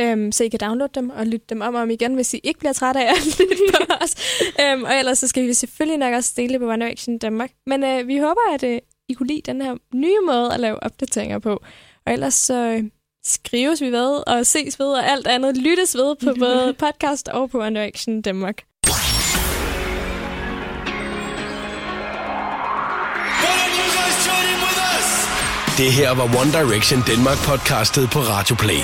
øhm, 0.00 0.32
så 0.32 0.44
I 0.44 0.48
kan 0.48 0.60
downloade 0.60 0.92
dem 0.94 1.10
og 1.10 1.26
lytte 1.26 1.46
dem 1.50 1.60
om 1.60 1.74
og 1.74 1.80
om 1.80 1.90
igen, 1.90 2.14
hvis 2.14 2.34
I 2.34 2.40
ikke 2.44 2.58
bliver 2.58 2.72
trætte 2.72 3.00
af 3.00 3.10
at 3.10 3.38
lytte 3.40 3.54
på 3.72 3.92
os. 4.02 4.14
Øhm, 4.60 4.84
og 4.84 4.94
ellers 4.98 5.18
så 5.18 5.28
skal 5.28 5.46
vi 5.46 5.54
selvfølgelig 5.54 5.98
nok 5.98 6.14
også 6.14 6.32
dele 6.36 6.52
det 6.52 6.60
på 6.60 6.68
One 6.70 6.84
Direction 6.84 7.18
Danmark. 7.18 7.50
Men 7.66 7.84
øh, 7.84 8.08
vi 8.08 8.18
håber, 8.18 8.54
at 8.54 8.62
øh, 8.62 8.78
I 9.08 9.12
kunne 9.12 9.26
lide 9.26 9.42
den 9.46 9.62
her 9.62 9.76
nye 9.94 10.20
måde 10.26 10.54
at 10.54 10.60
lave 10.60 10.82
opdateringer 10.82 11.38
på. 11.38 11.62
Og 12.06 12.12
ellers 12.12 12.34
så 12.34 12.54
øh, 12.54 12.84
skrives 13.28 13.80
vi 13.80 13.92
ved, 13.92 14.22
og 14.26 14.46
ses 14.46 14.78
ved, 14.78 14.86
og 14.86 15.10
alt 15.10 15.26
andet 15.26 15.56
lyttes 15.56 15.94
ved 15.96 16.16
på 16.24 16.34
både 16.44 16.74
podcast 16.78 17.28
og 17.28 17.50
på 17.50 17.58
Under 17.58 17.84
Action 17.86 18.22
Danmark. 18.22 18.62
Det 25.78 25.92
her 25.92 26.14
var 26.14 26.24
One 26.24 26.52
Direction 26.52 27.02
Danmark 27.06 27.38
podcastet 27.38 28.10
på 28.10 28.18
Radio 28.18 28.56
Play. 28.56 28.82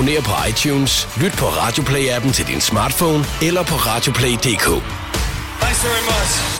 Abonner 0.00 0.20
på 0.20 0.48
iTunes, 0.48 1.08
lyt 1.16 1.32
på 1.32 1.46
RadioPlay-appen 1.46 2.32
til 2.32 2.46
din 2.46 2.60
smartphone 2.60 3.24
eller 3.42 3.62
på 3.62 3.74
radioplay.dk. 3.74 4.66
Thanks 5.60 5.84
very 5.84 6.04
much. 6.04 6.59